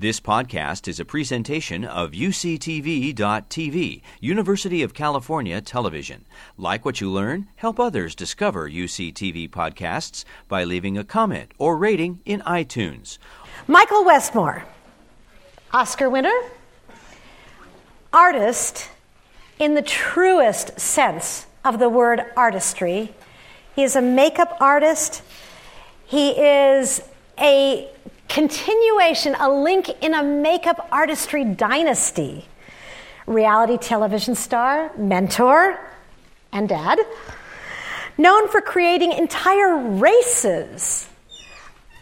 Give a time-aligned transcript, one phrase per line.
[0.00, 6.24] This podcast is a presentation of UCTV.tv, University of California Television.
[6.56, 7.48] Like what you learn?
[7.56, 13.18] Help others discover UCTV podcasts by leaving a comment or rating in iTunes.
[13.66, 14.66] Michael Westmore,
[15.72, 16.42] Oscar winner,
[18.12, 18.90] artist
[19.58, 23.12] in the truest sense of the word artistry.
[23.74, 25.24] He is a makeup artist.
[26.06, 27.02] He is
[27.36, 27.90] a
[28.28, 32.46] continuation, a link in a makeup artistry dynasty.
[33.26, 35.78] Reality television star, mentor,
[36.52, 36.98] and dad.
[38.16, 41.08] Known for creating entire races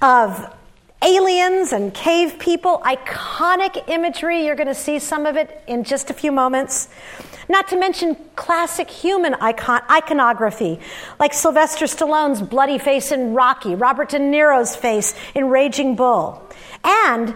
[0.00, 0.54] of
[1.02, 4.44] aliens and cave people, iconic imagery.
[4.44, 6.88] You're going to see some of it in just a few moments.
[7.48, 10.80] Not to mention classic human icon- iconography,
[11.18, 16.42] like Sylvester Stallone's bloody face in Rocky, Robert De Niro's face in Raging Bull.
[16.82, 17.34] And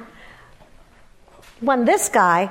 [1.60, 2.50] one this guy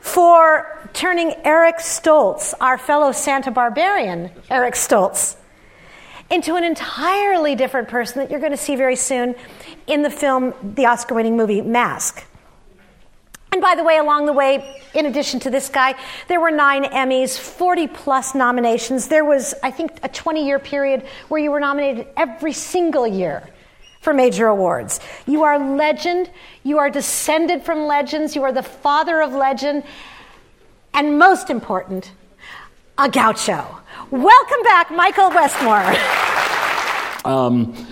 [0.00, 5.36] for turning Eric Stoltz, our fellow Santa Barbarian, Eric Stoltz,
[6.30, 9.34] into an entirely different person that you're going to see very soon
[9.86, 12.24] in the film, the Oscar winning movie Mask.
[13.52, 15.94] And by the way, along the way, in addition to this guy,
[16.28, 19.08] there were nine Emmys, 40 plus nominations.
[19.08, 23.48] There was, I think, a 20 year period where you were nominated every single year
[24.00, 25.00] for major awards.
[25.26, 26.30] You are legend.
[26.62, 28.36] You are descended from legends.
[28.36, 29.82] You are the father of legend.
[30.92, 32.12] And most important,
[32.98, 33.78] a gaucho.
[34.10, 35.94] Welcome back, Michael Westmore.
[37.24, 37.86] Um,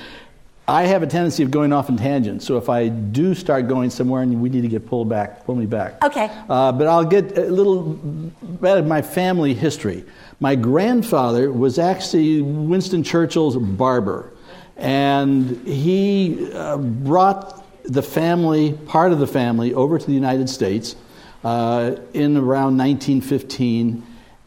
[0.69, 3.89] I have a tendency of going off in tangents, so if I do start going
[3.89, 6.03] somewhere and we need to get pulled back, pull me back.
[6.03, 6.28] Okay.
[6.48, 10.05] Uh, but I'll get a little bit of my family history.
[10.41, 14.33] My grandfather was actually Winston Churchill's barber,
[14.77, 20.97] and he uh, brought the family, part of the family, over to the United States
[21.44, 24.05] uh, in around 1915,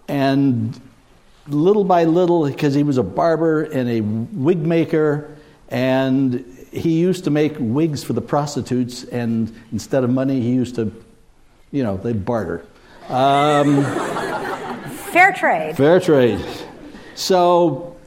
[0.10, 0.82] and
[1.48, 5.38] little by little, because he was a barber and a wig maker
[5.70, 10.76] and he used to make wigs for the prostitutes, and instead of money, he used
[10.76, 10.92] to,
[11.72, 12.66] you know, they barter.
[13.08, 13.84] Um,
[15.12, 15.76] fair trade.
[15.78, 16.44] Fair trade.
[17.16, 17.98] So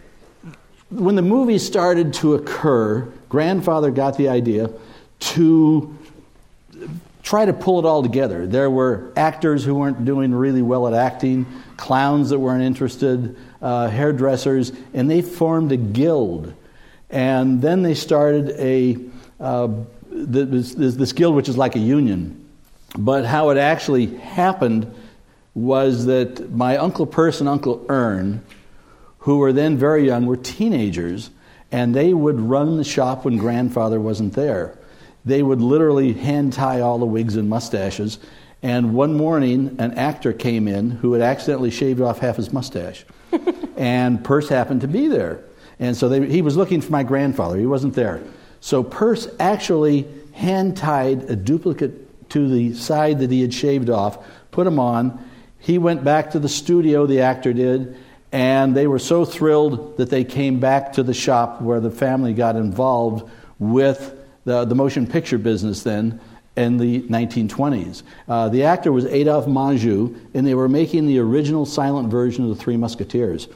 [0.91, 4.71] when the movie started to occur, grandfather got the idea
[5.21, 5.97] to
[7.23, 8.47] try to pull it all together.
[8.47, 11.47] There were actors who weren't doing really well at acting,
[11.77, 16.53] clowns that weren't interested, uh, hairdressers, and they formed a guild
[17.12, 18.99] and then they started a
[19.39, 19.69] uh,
[20.11, 22.39] this, this guild, which is like a union.
[22.97, 24.93] But how it actually happened
[25.55, 28.43] was that my Uncle Perce and Uncle Ern,
[29.19, 31.31] who were then very young, were teenagers,
[31.71, 34.79] and they would run the shop when grandfather wasn't there.
[35.25, 38.19] They would literally hand tie all the wigs and mustaches.
[38.62, 43.05] And one morning, an actor came in who had accidentally shaved off half his mustache.
[43.77, 45.43] and Perce happened to be there.
[45.82, 47.59] And so they, he was looking for my grandfather.
[47.59, 48.22] He wasn't there.
[48.60, 54.25] So Perce actually hand tied a duplicate to the side that he had shaved off,
[54.53, 55.28] put him on.
[55.59, 57.97] He went back to the studio, the actor did,
[58.31, 62.32] and they were so thrilled that they came back to the shop where the family
[62.32, 63.28] got involved
[63.59, 64.14] with
[64.44, 66.20] the, the motion picture business then
[66.56, 68.04] in the 1920s.
[68.28, 72.50] Uh, the actor was Adolphe Menjou, and they were making the original silent version of
[72.50, 73.49] The Three Musketeers.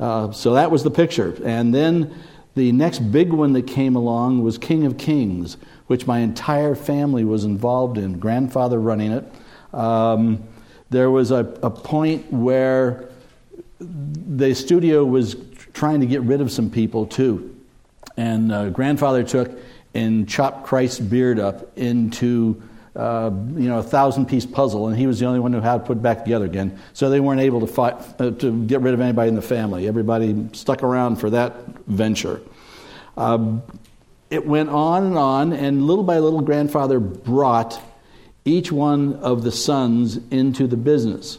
[0.00, 1.38] Uh, so that was the picture.
[1.44, 2.14] And then
[2.54, 7.24] the next big one that came along was King of Kings, which my entire family
[7.24, 9.24] was involved in, grandfather running it.
[9.74, 10.44] Um,
[10.90, 13.08] there was a, a point where
[13.80, 15.36] the studio was
[15.72, 17.56] trying to get rid of some people too.
[18.16, 19.50] And uh, grandfather took
[19.94, 22.62] and chopped Christ's beard up into
[22.94, 25.78] uh, you know, a thousand piece puzzle, and he was the only one who had
[25.78, 26.78] to put it back together again.
[26.92, 29.88] So they weren't able to fight, uh, to get rid of anybody in the family.
[29.88, 31.54] Everybody stuck around for that
[31.86, 32.42] venture.
[33.16, 33.58] Uh,
[34.28, 37.80] it went on and on, and little by little, grandfather brought
[38.44, 41.38] each one of the sons into the business.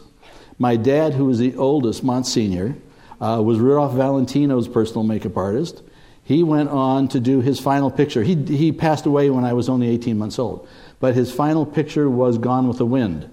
[0.58, 2.76] My dad, who was the oldest, Monsignor,
[3.20, 5.82] uh, was Rudolph Valentino's personal makeup artist.
[6.24, 8.22] He went on to do his final picture.
[8.22, 10.66] He, he passed away when I was only 18 months old
[11.04, 13.30] but his final picture was Gone with the Wind.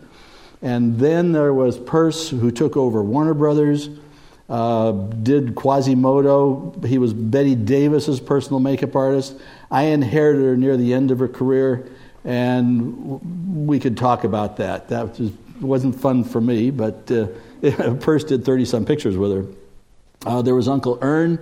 [0.62, 3.90] And then there was Perce, who took over Warner Brothers,
[4.50, 6.86] uh, did Quasimodo.
[6.86, 9.40] He was Bette Davis's personal makeup artist.
[9.72, 11.90] I inherited her near the end of her career,
[12.26, 14.90] and we could talk about that.
[14.90, 15.32] That was,
[15.62, 17.28] wasn't fun for me, but uh,
[18.02, 19.46] Perce did 30 some pictures with her.
[20.26, 21.40] Uh, there was Uncle Ern,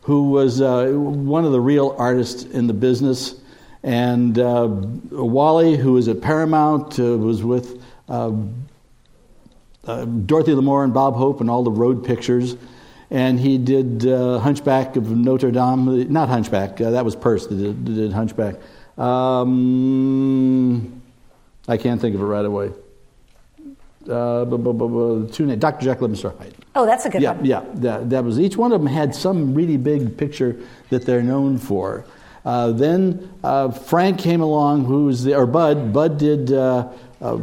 [0.00, 3.36] who was uh, one of the real artists in the business
[3.82, 4.68] And uh,
[5.10, 8.32] Wally, who was at Paramount, uh, was with uh,
[9.86, 12.56] uh, Dorothy Lamour and Bob Hope and all the road pictures.
[13.10, 17.84] And he did uh, Hunchback of Notre Dame, not Hunchback, that was Perce that did,
[17.84, 18.56] did Hunchback.
[18.98, 21.02] Um,
[21.66, 22.70] I can't think of it right away.
[24.08, 25.84] Uh, two names, Dr.
[25.84, 26.36] Jekyll and Mr.
[26.38, 26.54] Hyde.
[26.74, 27.44] Oh, that's a good yeah, one.
[27.44, 30.56] Yeah, that, that was each one of them had some really big picture
[30.90, 32.04] that they're known for.
[32.44, 35.92] Uh, then uh, Frank came along, who was the, or Bud.
[35.92, 36.88] Bud did uh,
[37.20, 37.38] uh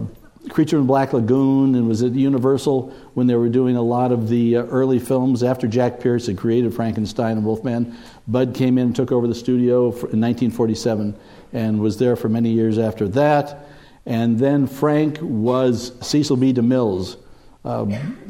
[0.50, 4.30] Creature in Black Lagoon and was at Universal when they were doing a lot of
[4.30, 7.98] the uh, early films after Jack Pierce had created Frankenstein and Wolfman.
[8.30, 11.16] Bud came in and took over the studio in 1947
[11.52, 13.68] and was there for many years after that.
[14.06, 16.54] And then Frank was Cecil B.
[16.54, 17.18] DeMille's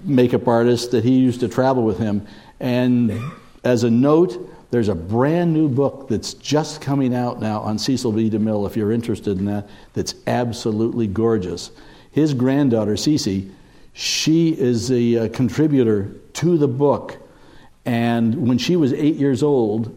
[0.04, 2.26] makeup artist that he used to travel with him.
[2.60, 3.14] And
[3.64, 8.12] as a note, there's a brand new book that's just coming out now on Cecil
[8.12, 8.30] B.
[8.30, 11.72] DeMille, if you're interested in that, that's absolutely gorgeous.
[12.12, 13.50] His granddaughter, Cece,
[13.94, 17.18] she is a, uh, contributor to the book.
[17.86, 19.96] And when she was eight years old,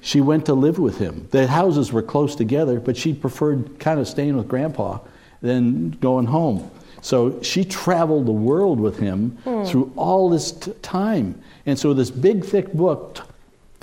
[0.00, 1.28] she went to live with him.
[1.30, 4.98] The houses were close together, but she preferred kind of staying with grandpa
[5.40, 6.70] than going home.
[7.02, 9.66] So she traveled the world with him mm.
[9.66, 11.40] through all this t- time.
[11.66, 13.20] And so this big, thick book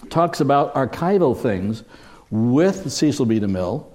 [0.10, 1.84] talks about archival things
[2.30, 3.40] with Cecil B.
[3.40, 3.86] DeMille,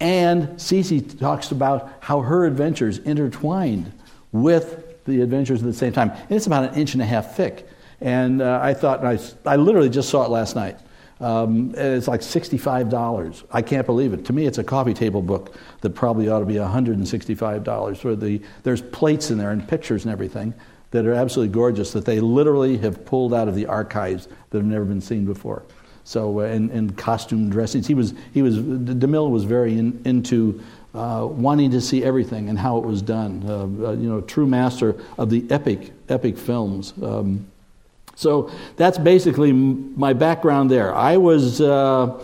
[0.00, 3.92] and Cece talks about how her adventures intertwined
[4.32, 6.10] with the adventures at the same time.
[6.10, 7.68] And it's about an inch and a half thick.
[8.00, 10.78] And uh, I thought, I, I literally just saw it last night.
[11.20, 13.44] Um, it's like $65.
[13.50, 14.24] I can't believe it.
[14.26, 17.96] To me, it's a coffee table book that probably ought to be $165.
[17.98, 20.54] For the, there's plates in there and pictures and everything
[20.90, 24.66] that are absolutely gorgeous that they literally have pulled out of the archives that have
[24.66, 25.62] never been seen before.
[26.04, 27.86] So, uh, and, and costume dressings.
[27.86, 30.60] He was, he was, DeMille was very in, into
[30.94, 33.44] uh, wanting to see everything and how it was done.
[33.46, 36.94] Uh, uh, you know, true master of the epic, epic films.
[37.00, 37.46] Um,
[38.16, 40.92] so that's basically my background there.
[40.94, 42.20] I was, uh,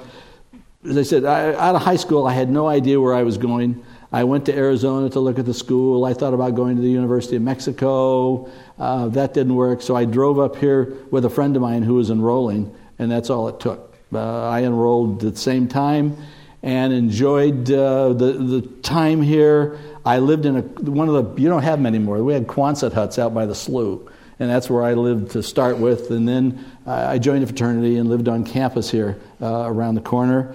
[0.84, 3.38] as I said, I, out of high school, I had no idea where I was
[3.38, 3.84] going.
[4.12, 6.04] I went to Arizona to look at the school.
[6.04, 8.50] I thought about going to the University of Mexico.
[8.78, 11.94] Uh, that didn't work, so I drove up here with a friend of mine who
[11.94, 13.96] was enrolling, and that's all it took.
[14.12, 16.16] Uh, I enrolled at the same time
[16.62, 19.78] and enjoyed uh, the, the time here.
[20.04, 22.22] I lived in a, one of the, you don't have them anymore.
[22.22, 24.00] We had Quonset huts out by the slough
[24.38, 26.10] and that's where I lived to start with.
[26.10, 30.54] And then I joined a fraternity and lived on campus here uh, around the corner.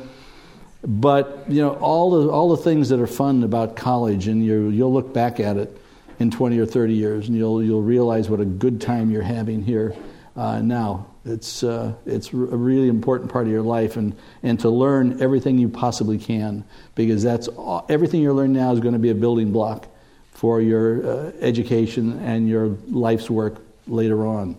[0.83, 4.69] But you know all the all the things that are fun about college, and you
[4.69, 5.77] you'll look back at it
[6.19, 9.63] in 20 or 30 years, and you'll you'll realize what a good time you're having
[9.63, 9.95] here
[10.35, 11.07] uh, now.
[11.23, 15.59] It's uh, it's a really important part of your life, and and to learn everything
[15.59, 16.63] you possibly can,
[16.95, 19.87] because that's all, everything you're learning now is going to be a building block
[20.31, 24.57] for your uh, education and your life's work later on.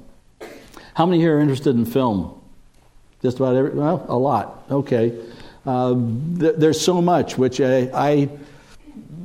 [0.95, 2.41] How many here are interested in film?
[3.23, 4.65] Just about every, well, a lot.
[4.71, 5.19] Okay.
[5.65, 5.95] Uh,
[6.39, 8.29] th- there's so much which I, I,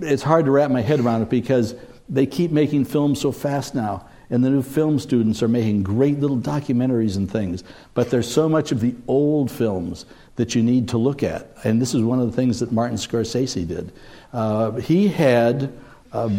[0.01, 1.75] it's hard to wrap my head around it because
[2.10, 4.07] they keep making films so fast now.
[4.30, 7.63] And the new film students are making great little documentaries and things.
[7.94, 10.06] But there's so much of the old films
[10.36, 11.50] that you need to look at.
[11.63, 13.94] And this is one of the things that Martin Scorsese did.
[14.33, 15.72] Uh, he had
[16.12, 16.30] uh,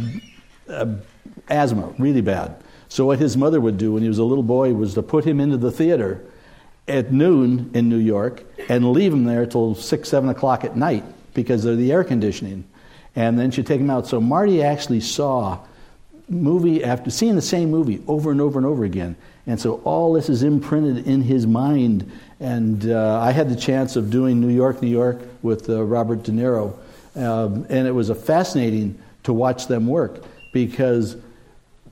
[1.49, 2.63] asthma, really bad.
[2.89, 5.25] So, what his mother would do when he was a little boy was to put
[5.25, 6.25] him into the theater
[6.89, 11.05] at noon in New York and leave them there till 6, 7 o'clock at night
[11.35, 12.65] because of the air conditioning.
[13.17, 14.07] And then she'd take them out.
[14.07, 15.59] So, Marty actually saw
[16.29, 19.17] movie after seeing the same movie over and over and over again.
[19.47, 22.11] And so, all this is imprinted in his mind.
[22.41, 26.23] And uh, I had the chance of doing New York, New York with uh, Robert
[26.23, 26.77] De Niro.
[27.17, 31.17] Um, and it was fascinating to watch them work because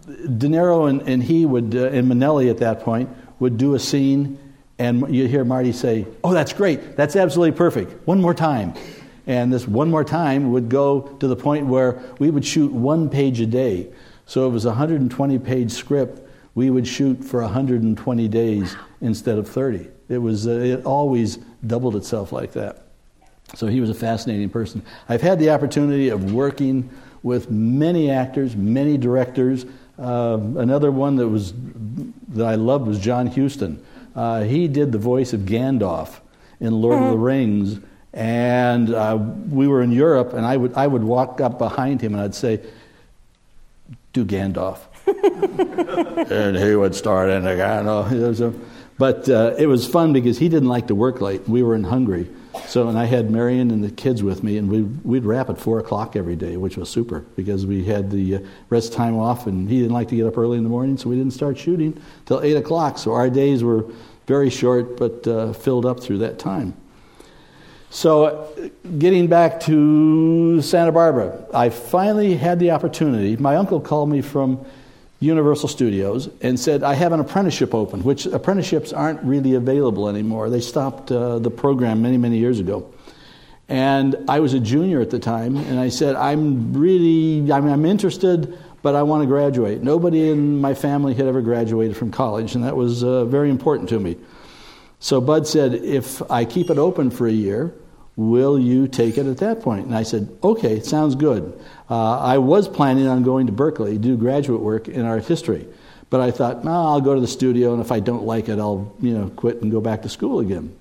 [0.07, 3.11] De Niro and, and he would, uh, and Minnelli at that point,
[3.41, 4.39] would do a scene,
[4.79, 6.97] and you hear Marty say, Oh, that's great.
[6.97, 8.07] That's absolutely perfect.
[8.07, 8.75] One more time.
[9.27, 13.09] And this one more time would go to the point where we would shoot one
[13.09, 13.89] page a day.
[14.27, 16.21] So it was a 120 page script.
[16.55, 19.89] We would shoot for 120 days instead of 30.
[20.09, 22.83] It was uh, it always doubled itself like that.
[23.55, 24.83] So he was a fascinating person.
[25.09, 26.89] I've had the opportunity of working
[27.23, 29.67] with many actors, many directors,
[29.99, 31.55] uh, another one that was
[32.29, 33.83] that I loved was John Huston.
[34.17, 36.21] Uh, he did the voice of Gandalf
[36.59, 37.79] in Lord of the Rings,
[38.15, 39.19] and uh,
[39.51, 42.35] we were in Europe, and I would I would walk up behind him and I'd
[42.35, 42.63] say,
[44.15, 44.79] "Do Gandalf,"
[46.31, 48.55] and he would start, and I know,
[48.99, 51.47] But uh, it was fun because he didn't like to work late.
[51.47, 52.27] We were in Hungary.
[52.67, 55.59] So, and I had Marion and the kids with me, and we'd, we'd wrap at
[55.59, 58.39] 4 o'clock every day, which was super because we had the uh,
[58.71, 61.09] rest time off, and he didn't like to get up early in the morning, so
[61.09, 62.99] we didn't start shooting till 8 o'clock.
[62.99, 63.85] So our days were
[64.27, 66.75] very short, but uh, filled up through that time.
[67.91, 68.53] So,
[68.99, 73.37] getting back to Santa Barbara, I finally had the opportunity.
[73.37, 74.67] My uncle called me from
[75.27, 80.49] Universal Studios and said, I have an apprenticeship open, which apprenticeships aren't really available anymore.
[80.49, 82.93] They stopped uh, the program many, many years ago.
[83.69, 87.85] And I was a junior at the time, and I said, I'm really, I I'm
[87.85, 89.83] interested, but I want to graduate.
[89.83, 93.89] Nobody in my family had ever graduated from college, and that was uh, very important
[93.89, 94.17] to me.
[95.01, 97.75] So Bud said, If I keep it open for a year,
[98.17, 99.87] will you take it at that point?
[99.87, 101.59] And I said, Okay, it sounds good.
[101.89, 105.67] Uh, I was planning on going to Berkeley to do graduate work in art history.
[106.09, 108.59] But I thought, no, I'll go to the studio, and if I don't like it,
[108.59, 110.75] I'll you know quit and go back to school again.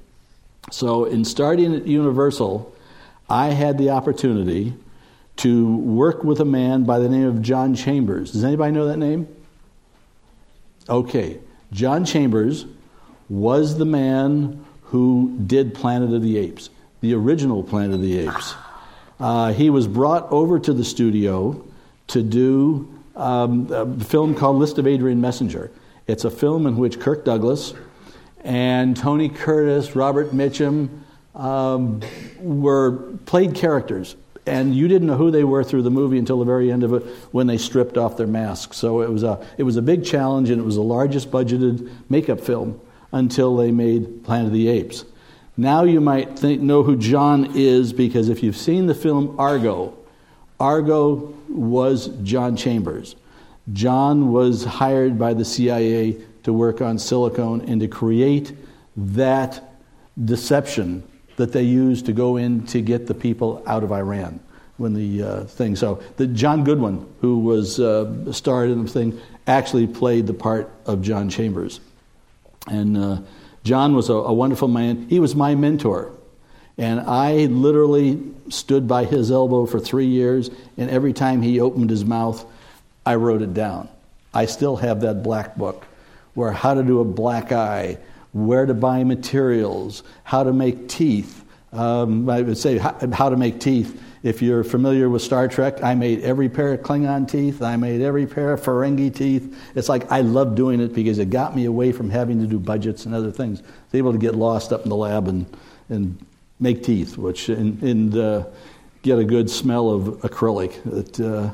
[0.72, 2.74] So, in starting at Universal,
[3.30, 4.74] I had the opportunity
[5.38, 8.32] to work with a man by the name of John Chambers.
[8.32, 9.28] Does anybody know that name?
[10.88, 11.40] Okay,
[11.72, 12.66] John Chambers
[13.28, 16.70] was the man who did Planet of the Apes,
[17.06, 18.56] the original Planet of the Apes.
[19.20, 21.64] Uh, he was brought over to the studio
[22.08, 25.70] to do um, a film called List of Adrian Messenger.
[26.08, 27.76] It's a film in which Kirk Douglas
[28.44, 30.90] and Tony Curtis, Robert Mitchum
[31.36, 32.02] um,
[32.40, 32.94] were
[33.28, 34.16] played characters,
[34.48, 36.92] and you didn't know who they were through the movie until the very end of
[36.94, 38.78] it when they stripped off their masks.
[38.78, 41.88] So it was a it was a big challenge, and it was the largest budgeted
[42.10, 42.82] makeup film
[43.12, 45.06] until they made Planet of the Apes.
[45.58, 49.94] Now you might think, know who John is because if you've seen the film Argo,
[50.60, 53.16] Argo was John Chambers.
[53.72, 58.54] John was hired by the CIA to work on silicone and to create
[58.98, 59.64] that
[60.24, 61.04] deception
[61.38, 64.40] that they used to go in to get the people out of Iran
[64.78, 65.76] when the uh, thing.
[65.76, 70.70] So the John Goodman, who was uh, starred in the thing, actually played the part
[70.86, 71.80] of John Chambers,
[72.68, 72.98] and.
[72.98, 73.18] Uh,
[73.66, 75.08] John was a, a wonderful man.
[75.10, 76.12] He was my mentor.
[76.78, 81.90] And I literally stood by his elbow for three years, and every time he opened
[81.90, 82.46] his mouth,
[83.06, 83.90] I wrote it down.
[84.34, 85.86] I still have that black book
[86.36, 87.98] where how to do a black eye,
[88.34, 91.44] where to buy materials, how to make teeth.
[91.72, 94.00] Um, I would say how, how to make teeth.
[94.26, 97.62] If you're familiar with Star Trek, I made every pair of Klingon teeth.
[97.62, 99.56] I made every pair of Ferengi teeth.
[99.76, 102.58] It's like I love doing it because it got me away from having to do
[102.58, 103.62] budgets and other things.
[103.62, 105.46] I was able to get lost up in the lab and,
[105.90, 106.18] and
[106.60, 108.46] make teeth, which and, and uh,
[109.04, 111.52] get a good smell of acrylic that uh,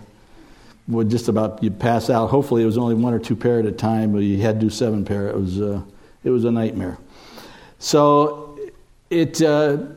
[0.88, 2.30] would just about you pass out.
[2.30, 4.68] Hopefully, it was only one or two pair at a time, but you had to
[4.68, 5.28] do seven pair.
[5.28, 5.82] It was uh,
[6.24, 6.98] it was a nightmare.
[7.80, 8.58] So
[9.10, 9.42] it.
[9.42, 9.88] Uh,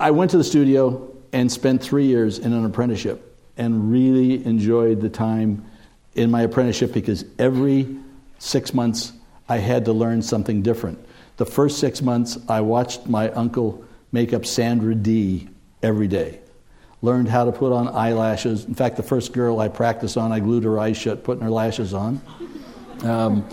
[0.00, 5.00] I went to the studio and spent three years in an apprenticeship and really enjoyed
[5.00, 5.66] the time
[6.14, 7.96] in my apprenticeship because every
[8.38, 9.12] six months
[9.48, 11.04] I had to learn something different.
[11.36, 15.48] The first six months, I watched my uncle make up Sandra Dee
[15.82, 16.38] every day.
[17.02, 18.64] Learned how to put on eyelashes.
[18.64, 21.50] In fact, the first girl I practiced on, I glued her eyes shut, putting her
[21.50, 22.20] lashes on.
[23.02, 23.46] Um,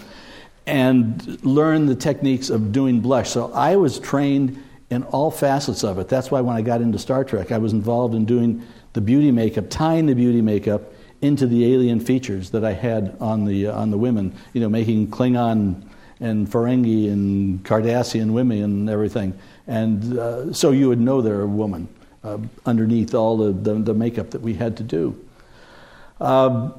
[0.68, 3.32] and learned the techniques of doing blush.
[3.32, 6.10] So I was trained in all facets of it.
[6.10, 8.62] That's why when I got into Star Trek, I was involved in doing
[8.94, 13.46] the beauty makeup, tying the beauty makeup into the alien features that I had on
[13.46, 14.36] the uh, on the women.
[14.54, 15.82] You know, making Klingon
[16.20, 19.34] and Ferengi and Cardassian women and everything.
[19.66, 21.88] And uh, so you would know they're a woman
[22.24, 25.20] uh, underneath all the, the, the, makeup that we had to do.
[26.20, 26.76] Um,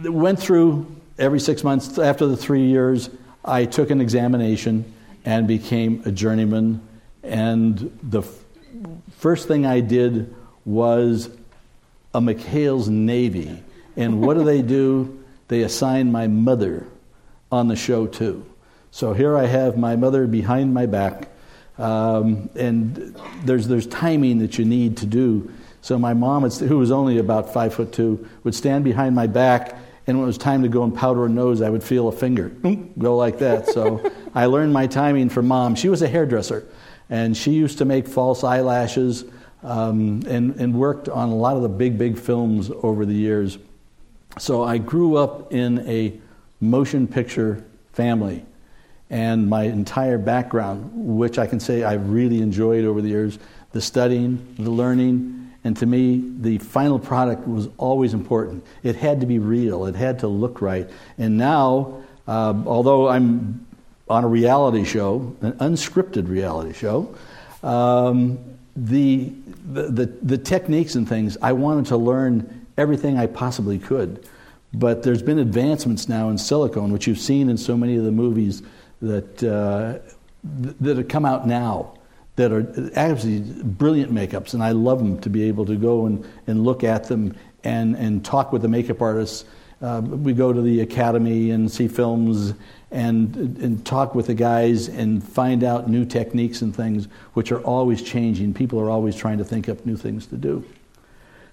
[0.00, 1.96] went through every six months.
[1.96, 3.08] After the three years,
[3.44, 4.92] I took an examination
[5.28, 6.80] and became a journeyman.
[7.22, 8.44] And the f-
[9.18, 11.28] first thing I did was
[12.14, 13.62] a McHale's Navy.
[13.94, 15.22] And what do they do?
[15.48, 16.86] They assign my mother
[17.52, 18.46] on the show too.
[18.90, 21.28] So here I have my mother behind my back,
[21.76, 25.52] um, and there's there's timing that you need to do.
[25.82, 29.76] So my mom, who was only about five foot two, would stand behind my back
[30.08, 32.12] and when it was time to go and powder a nose, I would feel a
[32.12, 32.48] finger
[32.98, 33.66] go like that.
[33.66, 35.74] So I learned my timing from mom.
[35.74, 36.64] She was a hairdresser,
[37.10, 39.24] and she used to make false eyelashes
[39.64, 43.58] um, and, and worked on a lot of the big, big films over the years.
[44.38, 46.20] So I grew up in a
[46.60, 48.46] motion picture family.
[49.10, 53.40] And my entire background, which I can say I've really enjoyed over the years,
[53.72, 58.64] the studying, the learning, and to me, the final product was always important.
[58.84, 60.88] It had to be real, it had to look right.
[61.18, 63.66] And now, uh, although I'm
[64.10, 67.14] on a reality show, an unscripted reality show.
[67.62, 68.38] Um,
[68.76, 69.32] the,
[69.72, 74.26] the, the, the techniques and things, I wanted to learn everything I possibly could.
[74.72, 78.12] But there's been advancements now in silicone, which you've seen in so many of the
[78.12, 78.62] movies
[79.00, 79.98] that, uh,
[80.44, 81.94] that have come out now
[82.36, 86.24] that are actually brilliant makeups, and I love them to be able to go and,
[86.46, 87.34] and look at them
[87.64, 89.44] and, and talk with the makeup artists.
[89.82, 92.54] Uh, we go to the academy and see films
[92.90, 97.60] and, and talk with the guys and find out new techniques and things, which are
[97.60, 98.54] always changing.
[98.54, 100.64] People are always trying to think up new things to do.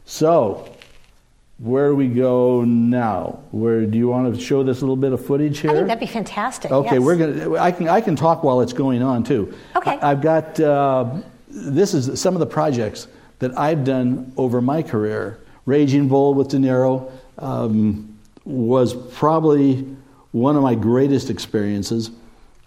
[0.05, 0.71] So,
[1.57, 3.39] where we go now?
[3.51, 5.71] Where do you want to show this little bit of footage here?
[5.71, 6.71] I think that'd be fantastic.
[6.71, 6.99] Okay, yes.
[6.99, 7.55] we're gonna.
[7.55, 9.53] I can I can talk while it's going on too.
[9.75, 9.97] Okay.
[9.97, 10.59] I, have got.
[10.59, 13.07] Uh, this is some of the projects
[13.39, 15.39] that I've done over my career.
[15.65, 19.87] Raging Bull with De Niro um, was probably
[20.35, 22.11] one of my greatest experiences.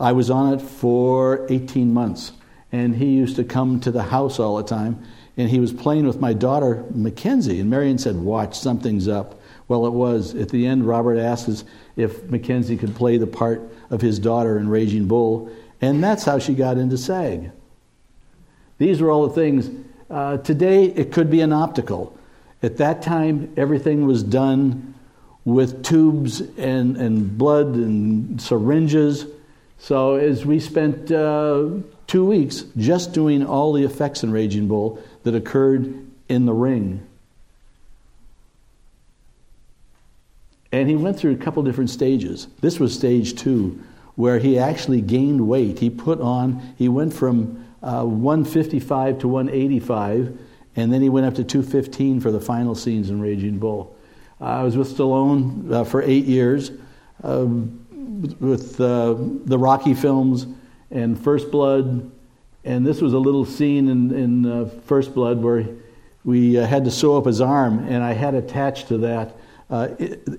[0.01, 2.33] I was on it for 18 months,
[2.73, 5.05] and he used to come to the house all the time,
[5.37, 9.39] and he was playing with my daughter, Mackenzie, and Marion said, Watch, something's up.
[9.69, 10.35] Well, it was.
[10.35, 13.61] At the end, Robert asked us if Mackenzie could play the part
[13.91, 15.51] of his daughter in Raging Bull,
[15.83, 17.51] and that's how she got into SAG.
[18.79, 19.69] These are all the things.
[20.09, 22.19] Uh, today, it could be an optical.
[22.63, 24.95] At that time, everything was done
[25.45, 29.27] with tubes and, and blood and syringes.
[29.79, 31.69] So, as we spent uh,
[32.07, 37.07] two weeks just doing all the effects in Raging Bull that occurred in the ring.
[40.73, 42.49] And he went through a couple different stages.
[42.61, 43.83] This was stage two,
[44.17, 45.79] where he actually gained weight.
[45.79, 50.39] He put on, he went from uh, 155 to 185,
[50.77, 53.95] and then he went up to 215 for the final scenes in Raging Bull.
[54.41, 56.71] I was with Stallone uh, for eight years,
[57.25, 57.47] uh,
[58.41, 60.47] with uh, the Rocky films
[60.91, 62.11] and First Blood,
[62.65, 65.67] and this was a little scene in, in uh, First Blood where
[66.25, 69.37] we uh, had to sew up his arm, and I had attached to that
[69.71, 69.89] uh,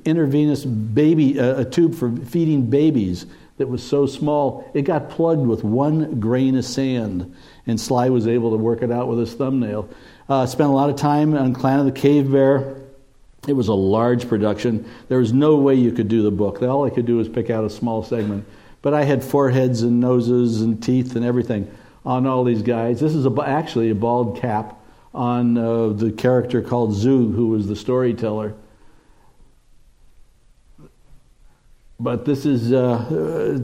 [0.06, 3.26] intravenous baby, a tube for feeding babies
[3.58, 7.36] that was so small, it got plugged with one grain of sand,
[7.68, 9.90] and Sly was able to work it out with his thumbnail.
[10.46, 12.78] spent a lot of time on Clan of the Cave Bear
[13.50, 14.88] it was a large production.
[15.08, 16.62] There was no way you could do the book.
[16.62, 18.46] All I could do was pick out a small segment.
[18.84, 21.70] But I had foreheads and noses and teeth and everything
[22.06, 23.00] on all these guys.
[23.00, 24.80] This is a, actually a bald cap
[25.14, 28.54] on uh, the character called Zoo, who was the storyteller.
[32.00, 33.64] But this is uh,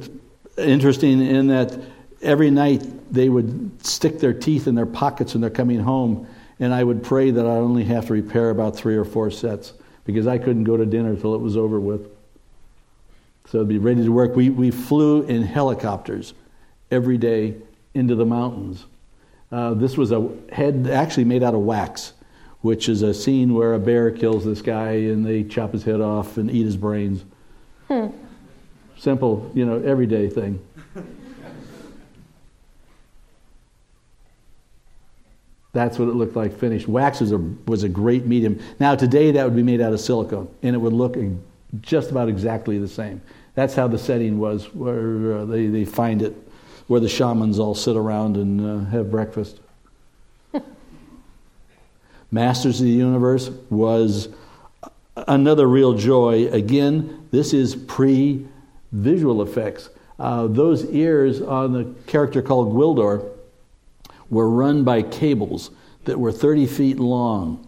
[0.57, 1.79] interesting in that
[2.21, 6.27] every night they would stick their teeth in their pockets when they're coming home
[6.59, 9.73] and I would pray that I only have to repair about three or four sets
[10.05, 12.09] because I couldn't go to dinner till it was over with.
[13.47, 14.35] So I'd be ready to work.
[14.35, 16.33] We, we flew in helicopters
[16.89, 17.55] every day
[17.93, 18.85] into the mountains.
[19.51, 22.13] Uh, this was a head actually made out of wax,
[22.61, 26.01] which is a scene where a bear kills this guy and they chop his head
[26.01, 27.23] off and eat his brains.
[27.87, 28.07] Hmm.
[28.97, 30.59] Simple, you know, everyday thing.
[35.75, 36.87] That's what it looked like finished.
[36.87, 38.61] Wax was a, was a great medium.
[38.79, 41.17] Now, today, that would be made out of silicone, and it would look
[41.81, 43.21] just about exactly the same.
[43.55, 46.33] That's how the setting was, where uh, they, they find it,
[46.87, 49.59] where the shamans all sit around and uh, have breakfast.
[52.31, 54.29] Masters of the Universe was
[55.27, 56.47] another real joy.
[56.53, 58.47] Again, this is pre
[58.93, 59.89] visual effects.
[60.19, 63.34] Uh, those ears on the character called Gwildor
[64.29, 65.71] were run by cables
[66.05, 67.67] that were 30 feet long,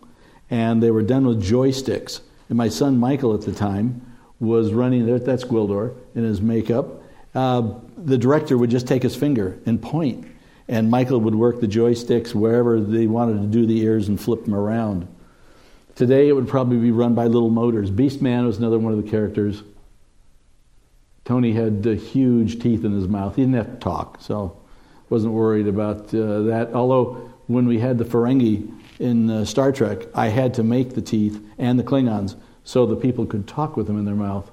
[0.49, 2.21] and they were done with joysticks.
[2.49, 4.01] And my son Michael at the time
[4.39, 7.03] was running there, that's Gwildor, in his makeup.
[7.33, 10.27] Uh, the director would just take his finger and point,
[10.67, 14.45] and Michael would work the joysticks wherever they wanted to do the ears and flip
[14.45, 15.07] them around.
[15.95, 17.89] Today it would probably be run by little motors.
[17.89, 19.63] Beastman was another one of the characters.
[21.25, 23.35] Tony had uh, huge teeth in his mouth.
[23.35, 24.57] He didn't have to talk, so
[25.09, 26.73] wasn't worried about uh, that.
[26.73, 31.01] Although when we had the Ferengi in uh, Star Trek, I had to make the
[31.01, 34.51] teeth and the Klingons so the people could talk with them in their mouth.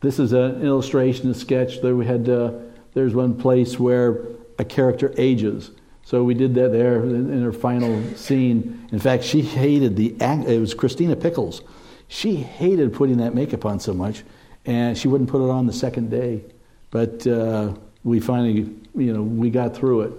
[0.00, 1.80] This is an illustration, a sketch.
[1.80, 2.28] There we had.
[2.28, 2.54] Uh,
[2.92, 4.26] there's one place where
[4.58, 5.70] a character ages
[6.12, 8.86] so we did that there in her final scene.
[8.92, 10.46] In fact, she hated the act.
[10.46, 11.62] It was Christina Pickles.
[12.06, 14.22] She hated putting that makeup on so much,
[14.66, 16.44] and she wouldn't put it on the second day.
[16.90, 17.72] But uh,
[18.04, 20.12] we finally, you know, we got through it.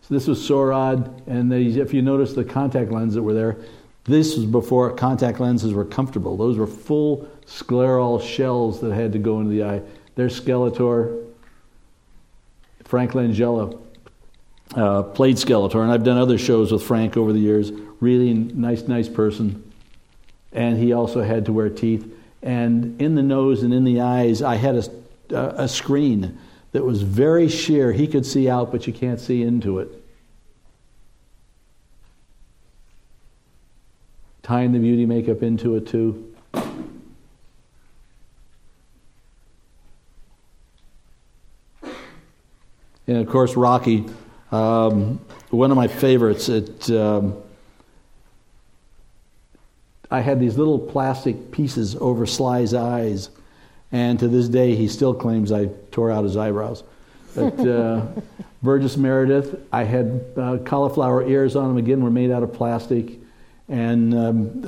[0.00, 3.56] So this was Saurod, and they, if you notice the contact lenses that were there,
[4.06, 6.36] this was before contact lenses were comfortable.
[6.36, 9.82] Those were full scleral shells that had to go into the eye.
[10.16, 11.24] There's Skeletor,
[12.82, 13.80] Frank Langella
[14.74, 17.72] uh, played Skeletor, and I've done other shows with Frank over the years.
[18.00, 19.72] Really nice, nice person.
[20.52, 22.12] And he also had to wear teeth.
[22.42, 24.76] And in the nose and in the eyes, I had
[25.30, 26.38] a, a screen
[26.72, 27.92] that was very sheer.
[27.92, 29.88] He could see out, but you can't see into it.
[34.42, 36.34] Tying the beauty makeup into it, too.
[43.06, 44.06] And of course, Rocky,
[44.50, 46.48] um, one of my favorites.
[46.48, 47.36] It, um,
[50.10, 53.30] I had these little plastic pieces over Sly's eyes,
[53.92, 56.82] and to this day, he still claims I tore out his eyebrows.
[57.34, 58.06] But uh,
[58.62, 61.76] Burgess Meredith, I had uh, cauliflower ears on him.
[61.76, 63.18] Again, were made out of plastic,
[63.68, 64.64] and um,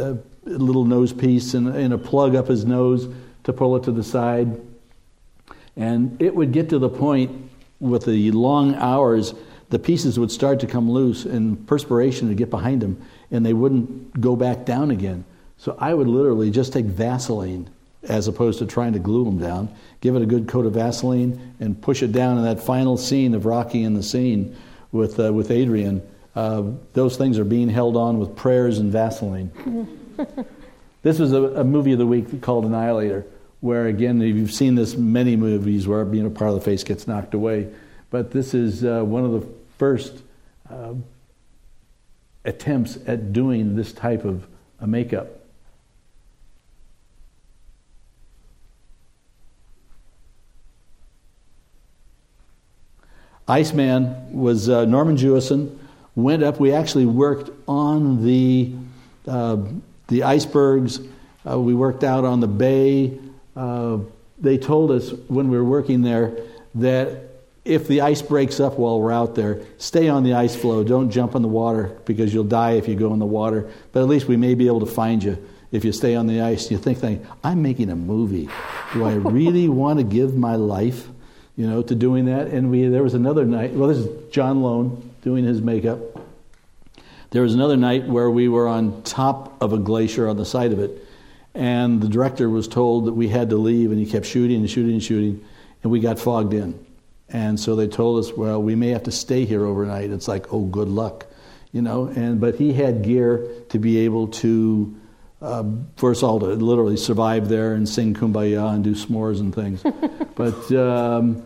[0.47, 3.09] a little nose piece and, and a plug up his nose
[3.45, 4.61] to pull it to the side.
[5.77, 9.35] And it would get to the point with the long hours,
[9.73, 13.55] the pieces would start to come loose and perspiration would get behind them and they
[13.55, 15.25] wouldn't go back down again.
[15.57, 17.71] So I would literally just take Vaseline
[18.03, 21.55] as opposed to trying to glue them down, give it a good coat of Vaseline
[21.59, 24.55] and push it down in that final scene of Rocky in the scene
[24.91, 26.07] with, uh, with Adrian.
[26.37, 29.51] Uh, those things are being held on with prayers and Vaseline.
[31.03, 33.25] this was a, a movie of the week called Annihilator
[33.61, 36.85] where again if you've seen this many movies where being a part of the face
[36.85, 37.69] gets knocked away,
[38.11, 40.23] but this is uh, one of the first
[40.71, 40.95] uh,
[42.45, 44.47] attempts at doing this type of
[44.79, 45.27] a makeup.
[53.49, 55.77] Iceman was uh, Norman Jewison.
[56.15, 56.61] Went up.
[56.61, 58.73] We actually worked on the
[59.27, 59.57] uh,
[60.07, 61.01] the icebergs.
[61.45, 63.19] Uh, we worked out on the bay
[63.57, 63.99] uh,
[64.39, 66.37] they told us when we were working there
[66.77, 67.32] that
[67.65, 70.83] if the ice breaks up while we're out there, stay on the ice floe.
[70.83, 73.71] Don't jump in the water because you'll die if you go in the water.
[73.93, 75.39] But at least we may be able to find you
[75.71, 76.71] if you stay on the ice.
[76.71, 78.49] You think, think I'm making a movie.
[78.93, 81.09] Do I really want to give my life,
[81.57, 82.49] you know, to doing that?
[82.49, 83.73] And we there was another night.
[83.73, 86.01] Well, this is John Lone doing his makeup.
[87.31, 90.73] There was another night where we were on top of a glacier on the side
[90.73, 91.03] of it
[91.55, 94.71] and the director was told that we had to leave, and he kept shooting and
[94.71, 95.45] shooting and shooting,
[95.83, 96.75] and we got fogged in.
[97.33, 100.11] And so they told us, well, we may have to stay here overnight.
[100.11, 101.27] It's like, oh, good luck,
[101.73, 102.07] you know.
[102.07, 104.95] And but he had gear to be able to,
[105.41, 105.65] uh,
[105.97, 109.83] first of all, to literally survive there and sing "Kumbaya" and do s'mores and things.
[110.35, 111.43] but um,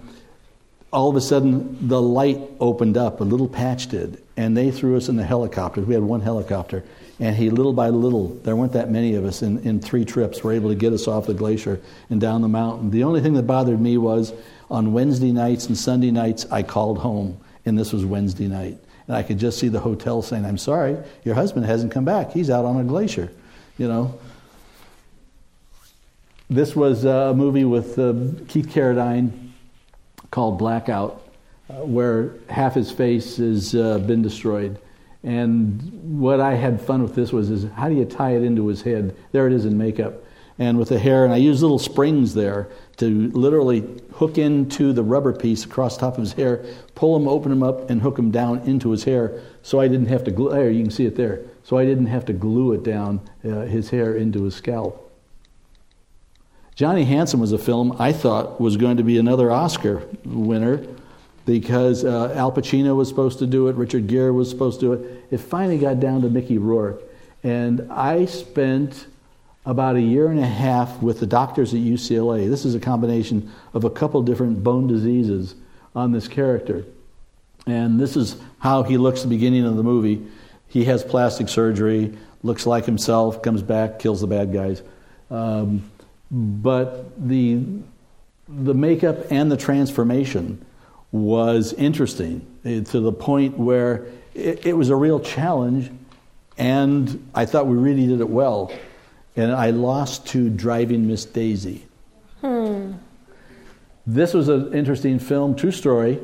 [0.92, 3.20] all of a sudden, the light opened up.
[3.20, 5.82] A little patch did, and they threw us in the helicopter.
[5.82, 6.82] We had one helicopter,
[7.20, 10.42] and he, little by little, there weren't that many of us in, in three trips,
[10.42, 12.90] were able to get us off the glacier and down the mountain.
[12.90, 14.32] The only thing that bothered me was
[14.70, 18.78] on Wednesday nights and Sunday nights, I called home, and this was Wednesday night.
[19.06, 22.32] And I could just see the hotel saying, I'm sorry, your husband hasn't come back.
[22.32, 23.30] He's out on a glacier,
[23.78, 24.18] you know.
[26.48, 28.14] This was a movie with uh,
[28.48, 29.50] Keith Carradine
[30.30, 31.22] called Blackout,
[31.68, 34.78] uh, where half his face has uh, been destroyed.
[35.24, 38.68] And what I had fun with this was is how do you tie it into
[38.68, 39.16] his head?
[39.32, 40.14] There it is in makeup.
[40.58, 45.02] And with the hair, and I used little springs there to literally hook into the
[45.02, 48.30] rubber piece across top of his hair, pull him, open him up, and hook him
[48.30, 49.42] down into his hair.
[49.62, 50.50] So I didn't have to glue.
[50.50, 51.44] There, you can see it there.
[51.62, 55.02] So I didn't have to glue it down uh, his hair into his scalp.
[56.74, 60.86] Johnny Handsome was a film I thought was going to be another Oscar winner
[61.46, 64.92] because uh, Al Pacino was supposed to do it, Richard Gere was supposed to do
[64.92, 65.24] it.
[65.30, 67.02] It finally got down to Mickey Rourke.
[67.42, 69.06] And I spent
[69.66, 72.48] about a year and a half with the doctors at UCLA.
[72.48, 75.56] This is a combination of a couple different bone diseases
[75.94, 76.84] on this character.
[77.66, 80.24] And this is how he looks at the beginning of the movie.
[80.68, 84.82] He has plastic surgery, looks like himself, comes back, kills the bad guys.
[85.30, 85.90] Um,
[86.30, 87.60] but the,
[88.48, 90.64] the makeup and the transformation
[91.10, 95.90] was interesting eh, to the point where it, it, was a real challenge,
[96.58, 98.72] and I thought we really did it well.
[99.36, 101.86] And I lost to Driving Miss Daisy.
[102.40, 102.92] Hmm.
[104.06, 106.18] This was an interesting film, true story.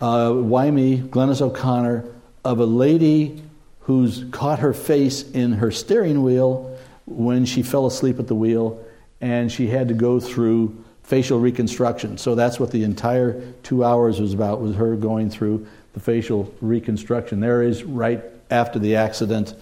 [0.00, 2.04] Uh, Wymie, Glynnis O'Connor,
[2.44, 3.42] of a lady
[3.80, 8.82] who's caught her face in her steering wheel when she fell asleep at the wheel,
[9.20, 12.16] and she had to go through facial reconstruction.
[12.16, 16.52] So that's what the entire two hours was about, was her going through the facial
[16.60, 17.40] reconstruction.
[17.40, 19.54] There is right after the accident,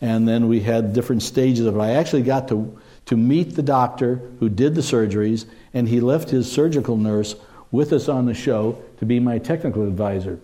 [0.00, 1.80] and then we had different stages of it.
[1.80, 6.30] I actually got to, to meet the doctor who did the surgeries, and he left
[6.30, 7.34] his surgical nurse
[7.70, 10.40] with us on the show to be my technical advisor.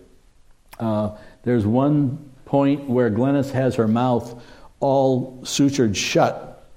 [0.79, 1.11] Uh,
[1.43, 4.41] there's one point where Glynnis has her mouth
[4.79, 6.69] all sutured shut,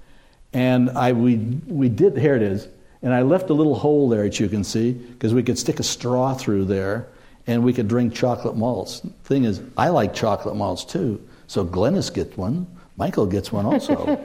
[0.53, 2.67] and I we we did here it is,
[3.01, 5.79] and I left a little hole there that you can see because we could stick
[5.79, 7.07] a straw through there,
[7.47, 9.01] and we could drink chocolate malts.
[9.23, 14.15] Thing is, I like chocolate malts too, so Glynnis gets one, Michael gets one also.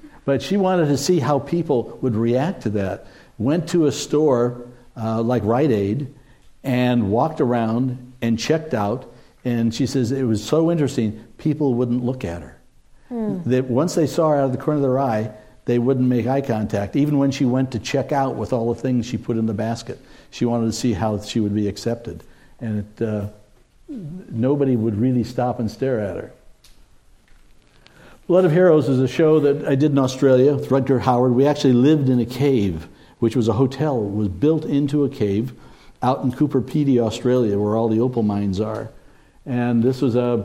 [0.24, 3.08] but she wanted to see how people would react to that.
[3.38, 6.14] Went to a store uh, like Rite Aid
[6.62, 9.12] and walked around and checked out.
[9.44, 12.56] And she says it was so interesting, people wouldn't look at her.
[13.08, 13.40] Hmm.
[13.44, 15.32] That once they saw her out of the corner of their eye,
[15.64, 16.94] they wouldn't make eye contact.
[16.94, 19.54] Even when she went to check out with all the things she put in the
[19.54, 19.98] basket,
[20.30, 22.22] she wanted to see how she would be accepted.
[22.60, 23.26] And it, uh,
[23.88, 26.32] nobody would really stop and stare at her.
[28.26, 31.32] Blood of Heroes is a show that I did in Australia with Rutger Hauer.
[31.32, 32.88] We actually lived in a cave,
[33.20, 34.04] which was a hotel.
[34.04, 35.52] It was built into a cave
[36.02, 38.90] out in Coober Pedy, Australia, where all the opal mines are.
[39.44, 40.44] And this was a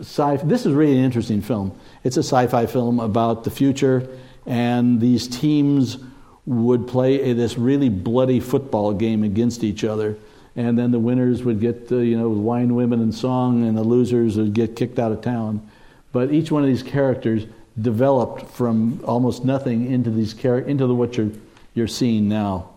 [0.00, 0.36] sci.
[0.44, 1.78] This is really an interesting film.
[2.04, 4.06] It's a sci-fi film about the future,
[4.44, 5.96] and these teams
[6.44, 10.16] would play a, this really bloody football game against each other.
[10.54, 13.82] And then the winners would get, uh, you know, wine, women, and song, and the
[13.82, 15.66] losers would get kicked out of town.
[16.12, 17.46] But each one of these characters
[17.80, 21.30] developed from almost nothing into these char- into the, what you're,
[21.72, 22.68] you're seeing now.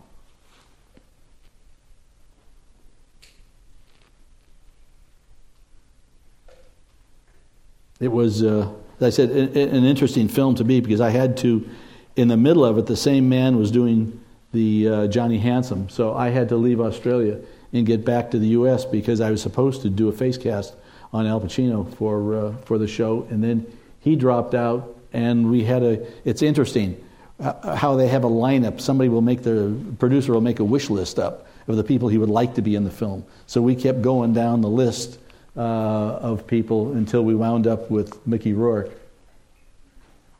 [8.00, 11.68] It was, uh, as I said, an interesting film to me because I had to,
[12.14, 14.20] in the middle of it, the same man was doing
[14.52, 15.88] the uh, Johnny Handsome.
[15.88, 17.38] So I had to leave Australia
[17.76, 18.84] and get back to the U.S.
[18.84, 20.74] because I was supposed to do a face cast
[21.12, 23.26] on Al Pacino for, uh, for the show.
[23.30, 23.66] And then
[24.00, 27.02] he dropped out, and we had a, it's interesting
[27.40, 28.80] uh, how they have a lineup.
[28.80, 32.18] Somebody will make the producer will make a wish list up of the people he
[32.18, 33.24] would like to be in the film.
[33.46, 35.18] So we kept going down the list
[35.56, 38.90] uh, of people until we wound up with Mickey Rourke.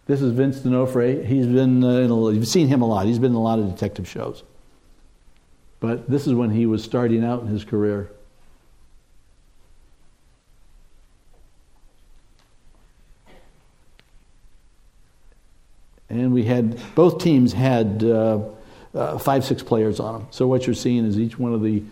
[0.06, 1.24] This is Vince D'Onofrio.
[1.24, 3.06] He's been uh, in a, you've seen him a lot.
[3.06, 4.44] He's been in a lot of detective shows.
[5.80, 8.10] But this is when he was starting out in his career.
[16.08, 18.40] And we had, both teams had uh,
[18.94, 20.28] uh, five, six players on them.
[20.30, 21.82] So what you're seeing is each one of the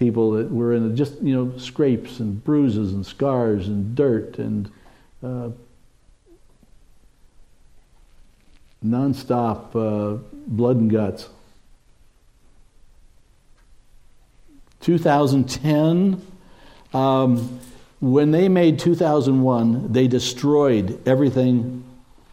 [0.00, 4.70] people that were in just you know scrapes and bruises and scars and dirt and
[5.22, 5.50] uh,
[8.82, 10.16] nonstop uh,
[10.46, 11.28] blood and guts.
[14.80, 16.20] 2010,
[16.92, 17.60] um,
[18.00, 21.84] when they made 2001, they destroyed everything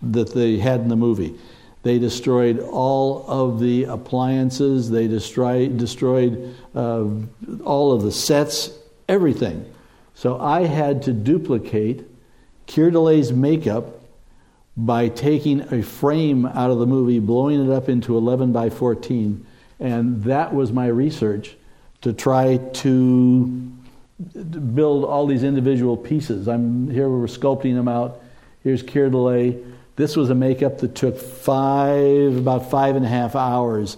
[0.02, 1.36] that they had in the movie.
[1.84, 4.90] They destroyed all of the appliances.
[4.90, 7.06] They destroyed, destroyed uh,
[7.64, 8.72] all of the sets,
[9.08, 9.72] everything.
[10.14, 12.06] So I had to duplicate
[12.66, 14.02] Keir Dullea makeup
[14.76, 19.46] by taking a frame out of the movie, blowing it up into 11 by 14.
[19.80, 21.56] And that was my research
[22.08, 23.46] to try to
[24.74, 26.48] build all these individual pieces.
[26.48, 28.22] I'm here, we're sculpting them out.
[28.64, 29.62] Here's Keir Dullea.
[29.98, 33.98] This was a makeup that took five, about five and a half hours.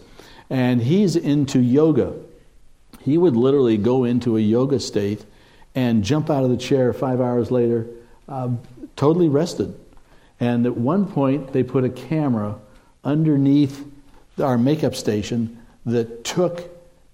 [0.50, 2.16] And he's into yoga.
[3.02, 5.24] He would literally go into a yoga state
[5.76, 7.86] and jump out of the chair five hours later,
[8.28, 8.50] uh,
[8.96, 9.80] totally rested.
[10.40, 12.56] And at one point, they put a camera
[13.04, 13.86] underneath
[14.42, 16.64] our makeup station that took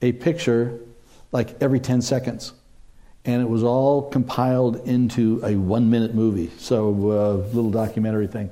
[0.01, 0.79] a picture
[1.35, 2.53] like every 10 seconds.
[3.25, 8.27] And it was all compiled into a one minute movie, so a uh, little documentary
[8.27, 8.49] thing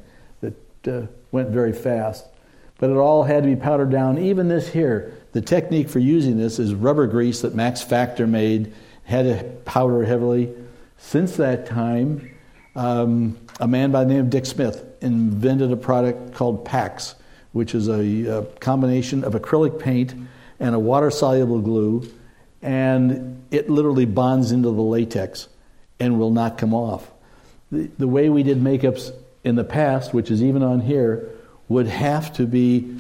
[0.88, 2.26] uh, went very fast.
[2.80, 4.18] But it all had to be powdered down.
[4.18, 8.74] Even this here, the technique for using this is rubber grease that Max Factor made,
[9.06, 10.54] had to powder heavily.
[10.98, 12.36] Since that time,
[12.76, 17.16] um, a man by the name of Dick Smith invented a product called Pax,
[17.54, 20.16] which is a, a combination of acrylic paint
[20.60, 22.06] and a water soluble glue,
[22.64, 25.50] and it literally bonds into the latex
[26.00, 27.12] and will not come off.
[27.72, 29.12] The, the way we did makeups
[29.44, 31.30] in the past, which is even on here,
[31.68, 32.96] would have to be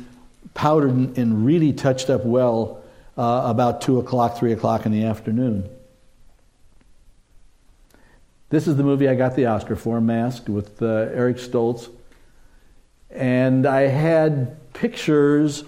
[0.53, 2.83] powdered and really touched up well
[3.17, 5.69] uh, about 2 o'clock, 3 o'clock in the afternoon.
[8.49, 11.89] This is the movie I got the Oscar for, Mask, with uh, Eric Stoltz.
[13.09, 15.63] And I had pictures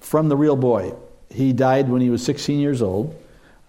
[0.00, 0.94] from the real boy.
[1.30, 3.14] He died when he was 16 years old.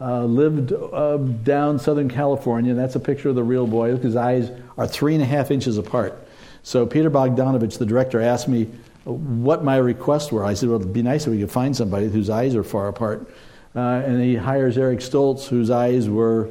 [0.02, 2.74] Uh, lived uh, down Southern California.
[2.74, 3.98] That's a picture of the real boy.
[3.98, 6.26] His eyes are three and a half inches apart.
[6.64, 8.70] So Peter Bogdanovich, the director, asked me
[9.04, 10.46] what my requests were.
[10.46, 12.88] I said, "Well, it'd be nice if we could find somebody whose eyes are far
[12.88, 13.30] apart."
[13.76, 16.50] Uh, and he hires Eric Stoltz, whose eyes were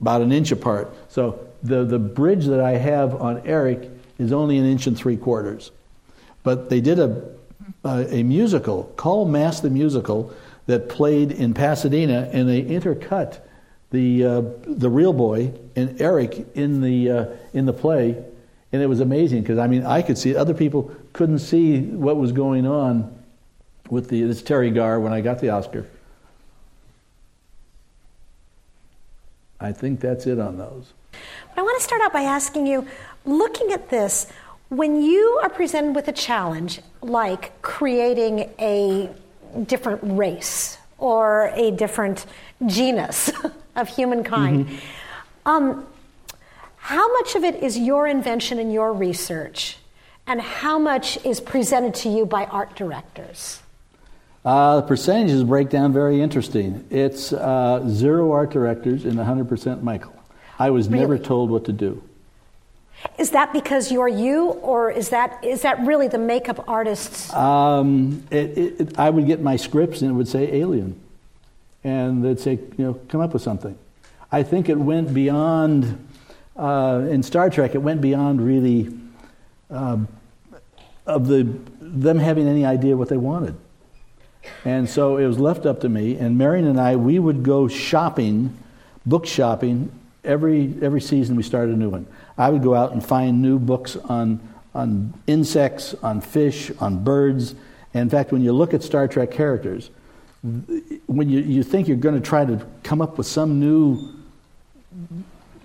[0.00, 0.94] about an inch apart.
[1.08, 5.18] So the the bridge that I have on Eric is only an inch and three
[5.18, 5.70] quarters.
[6.42, 7.22] But they did a
[7.84, 10.32] a, a musical Call Mass the Musical
[10.66, 13.40] that played in Pasadena, and they intercut
[13.90, 18.22] the uh, the real boy and Eric in the uh, in the play,
[18.72, 20.36] and it was amazing because I mean I could see it.
[20.36, 23.16] other people couldn't see what was going on
[23.88, 25.86] with the this Terry Garr when I got the Oscar.
[29.60, 30.92] I think that's it on those.
[31.56, 32.86] I want to start out by asking you,
[33.24, 34.26] looking at this,
[34.68, 39.10] when you are presented with a challenge like creating a
[39.64, 42.26] different race or a different
[42.66, 43.30] genus
[43.76, 44.66] of humankind.
[44.66, 45.48] Mm-hmm.
[45.48, 45.86] Um,
[46.76, 49.78] how much of it is your invention and your research,
[50.26, 53.60] and how much is presented to you by art directors?
[54.44, 56.86] Uh, the percentages break down very interesting.
[56.90, 60.14] It's uh, zero art directors and 100% Michael.
[60.58, 61.00] I was really?
[61.00, 62.02] never told what to do.
[63.18, 67.32] Is that because you're you, or is that is that really the makeup artists?
[67.32, 71.00] Um, it, it, I would get my scripts and it would say alien,
[71.84, 73.76] and they'd say, you know, come up with something.
[74.30, 76.06] I think it went beyond
[76.56, 77.74] uh, in Star Trek.
[77.74, 78.94] It went beyond really
[79.70, 79.98] uh,
[81.06, 81.44] of the
[81.80, 83.56] them having any idea what they wanted,
[84.64, 86.16] and so it was left up to me.
[86.16, 88.56] And Marion and I, we would go shopping,
[89.06, 89.90] book shopping
[90.26, 91.36] every every season.
[91.36, 92.06] We started a new one.
[92.38, 94.40] I would go out and find new books on,
[94.74, 97.54] on insects, on fish, on birds.
[97.94, 99.90] And in fact, when you look at Star Trek characters,
[101.06, 104.12] when you, you think you're going to try to come up with some new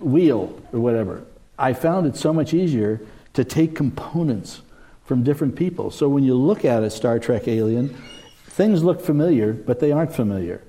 [0.00, 1.24] wheel or whatever,
[1.58, 3.00] I found it so much easier
[3.34, 4.62] to take components
[5.04, 5.90] from different people.
[5.90, 7.94] So when you look at a Star Trek alien,
[8.46, 10.62] things look familiar, but they aren't familiar.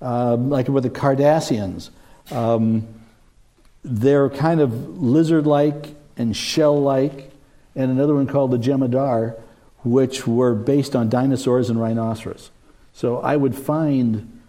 [0.00, 1.90] Um, like with the Cardassians.
[2.30, 2.86] Um,
[3.84, 7.30] they're kind of lizard like and shell like,
[7.76, 9.38] and another one called the Jem'Hadar,
[9.84, 12.50] which were based on dinosaurs and rhinoceros.
[12.92, 14.40] So I would find,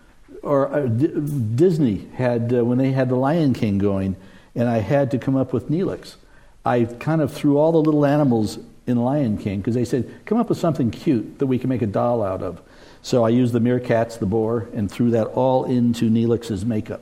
[0.41, 1.12] or uh, D-
[1.56, 4.15] Disney had, uh, when they had the Lion King going,
[4.56, 6.15] and I had to come up with Neelix.
[6.63, 10.38] I kind of threw all the little animals in Lion King because they said, come
[10.38, 12.62] up with something cute that we can make a doll out of.
[13.02, 17.02] So I used the meerkats, the boar, and threw that all into Neelix's makeup.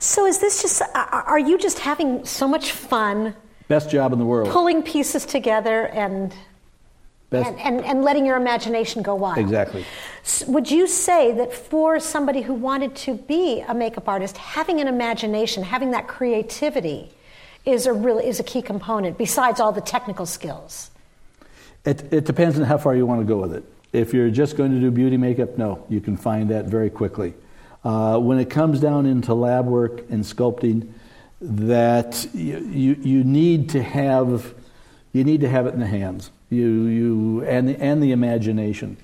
[0.00, 3.34] So is this just, are you just having so much fun?
[3.68, 4.50] Best job in the world.
[4.50, 6.32] Pulling pieces together and,
[7.32, 9.38] and, and, and, letting your imagination go wild.
[9.38, 9.84] Exactly.
[10.46, 14.88] would you say that for somebody who wanted to be a makeup artist, having an
[14.88, 17.10] imagination, having that creativity
[17.66, 20.90] is a, really, is a key component besides all the technical skills?
[21.84, 23.64] It, it depends on how far you want to go with it.
[23.92, 27.34] If you're just going to do beauty makeup, no, you can find that very quickly.
[27.84, 30.92] Uh, when it comes down into lab work and sculpting,
[31.40, 34.54] that you, you, you, need to have
[35.12, 36.30] you need to have it in the hands.
[36.50, 38.96] You, you and, the, and the imagination.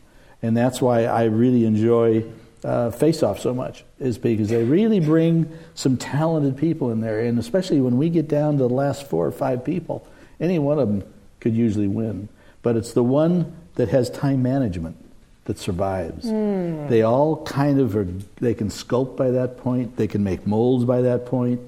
[0.43, 2.25] And that's why I really enjoy
[2.65, 7.21] uh, Face Off so much is because they really bring some talented people in there.
[7.21, 10.07] And especially when we get down to the last four or five people
[10.41, 11.05] any one of them
[11.41, 12.29] could usually win.
[12.63, 14.97] But it's the one that has time management
[15.45, 16.25] that survives.
[16.25, 16.89] Mm.
[16.89, 20.85] They all kind of are, they can sculpt by that point, they can make molds
[20.85, 21.61] by that point,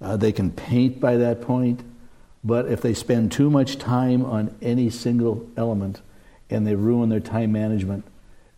[0.00, 1.82] uh, they can paint by that point.
[2.44, 6.00] But if they spend too much time on any single element
[6.48, 8.04] and they ruin their time management,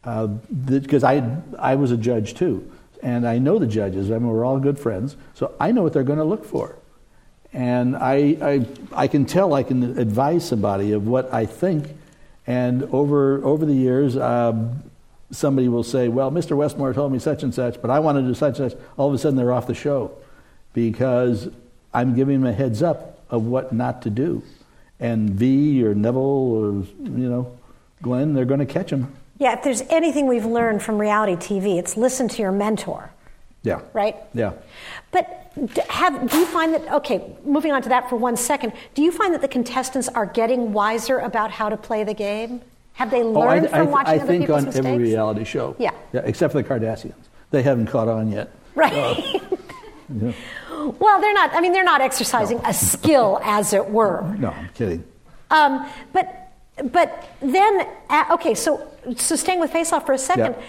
[0.03, 2.71] because uh, I, I was a judge too,
[3.03, 5.93] and I know the judges, I mean, we're all good friends, so I know what
[5.93, 6.77] they're going to look for.
[7.53, 11.97] And I, I, I can tell, I can advise somebody of what I think
[12.49, 14.83] and over, over the years, um,
[15.31, 16.57] somebody will say, Well, Mr.
[16.57, 18.81] Westmore told me such and such, but I want to do such and such.
[18.97, 20.13] All of a sudden, they're off the show
[20.73, 21.51] because
[21.93, 24.43] I'm giving them a heads up of what not to do.
[24.99, 26.73] And Ve or Neville or,
[27.03, 27.55] you know,
[28.01, 29.15] Glenn, they're going to catch them.
[29.37, 33.11] Yeah, if there's anything we've learned from reality TV, it's listen to your mentor.
[33.63, 33.83] Yeah.
[33.93, 34.17] Right?
[34.33, 34.55] Yeah.
[35.11, 35.38] But
[35.89, 39.11] have, do you find that, okay, moving on to that for one second, do you
[39.11, 42.61] find that the contestants are getting wiser about how to play the game?
[42.95, 44.87] Have they learned oh, I, from watching I other think people's on mistakes?
[44.87, 45.77] every reality show.
[45.79, 45.91] Yeah.
[46.13, 46.23] yeah.
[46.25, 47.15] Except for the Kardashians.
[47.51, 48.51] They haven't caught on yet.
[48.75, 48.93] Right.
[48.93, 49.15] Uh,
[50.21, 50.33] yeah.
[50.99, 52.69] Well, they're not, I mean, they're not exercising no.
[52.69, 54.35] a skill, as it were.
[54.39, 55.05] No, I'm kidding.
[55.51, 56.45] Um, but
[56.93, 60.55] but then, uh, okay, so so staying with Face Off for a second.
[60.57, 60.65] Yeah.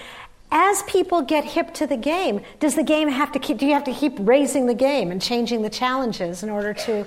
[0.51, 3.57] As people get hip to the game, does the game have to keep?
[3.57, 7.05] Do you have to keep raising the game and changing the challenges in order to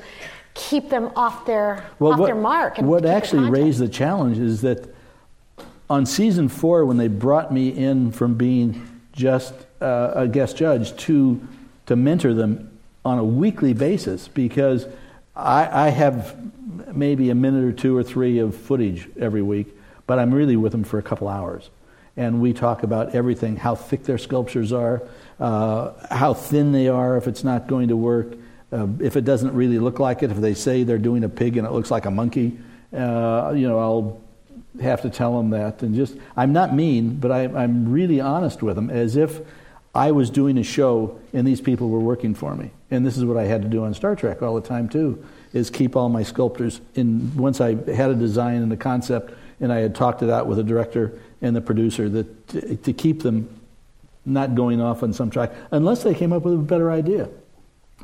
[0.55, 2.78] keep them off their off what, their mark?
[2.78, 4.95] What the actually raised the challenge is that
[5.90, 10.97] on season four, when they brought me in from being just uh, a guest judge
[10.99, 11.40] to
[11.86, 14.86] to mentor them on a weekly basis, because
[15.34, 16.36] I, I have
[16.95, 19.76] maybe a minute or two or three of footage every week,
[20.07, 21.70] but I'm really with them for a couple hours.
[22.16, 25.02] And we talk about everything how thick their sculptures are,
[25.40, 28.34] uh, how thin they are if it's not going to work,
[28.72, 31.56] uh, if it doesn't really look like it, if they say they're doing a pig
[31.56, 32.58] and it looks like a monkey,
[32.92, 34.20] uh, you know, I'll
[34.80, 35.82] have to tell them that.
[35.82, 39.40] And just, I'm not mean, but I, I'm really honest with them as if
[39.94, 42.70] I was doing a show and these people were working for me.
[42.90, 45.22] And this is what I had to do on Star Trek all the time, too,
[45.52, 47.36] is keep all my sculptors in.
[47.36, 50.58] Once I had a design and a concept, and I had talked it out with
[50.58, 53.48] the director and the producer, that to, to keep them
[54.26, 57.28] not going off on some track, unless they came up with a better idea,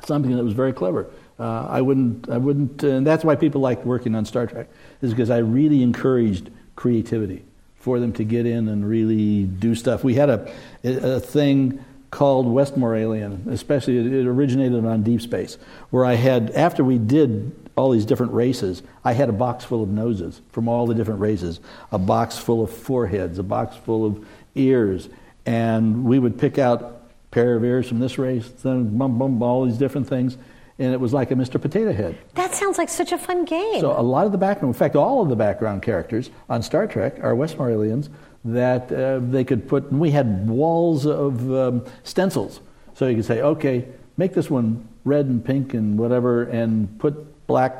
[0.06, 1.06] something that was very clever.
[1.38, 4.68] Uh, I wouldn't, I wouldn't, and that's why people like working on Star Trek,
[5.02, 7.44] is because I really encouraged creativity
[7.76, 10.02] for them to get in and really do stuff.
[10.02, 10.52] We had a,
[10.82, 15.58] a thing called Westmore Alien, especially it originated on Deep Space,
[15.90, 19.82] where I had, after we did all these different races, I had a box full
[19.82, 21.60] of noses from all the different races,
[21.92, 25.08] a box full of foreheads, a box full of ears,
[25.46, 26.94] and we would pick out a
[27.30, 30.36] pair of ears from this race, then bum bum, all these different things,
[30.78, 31.60] and it was like a Mr.
[31.60, 32.18] Potato Head.
[32.34, 33.80] That sounds like such a fun game.
[33.80, 36.86] So a lot of the background, in fact, all of the background characters on Star
[36.86, 38.10] Trek are Westmore aliens
[38.44, 39.90] that uh, they could put.
[39.90, 42.60] And we had walls of um, stencils,
[42.94, 47.26] so you could say, okay, make this one red and pink and whatever, and put
[47.48, 47.74] black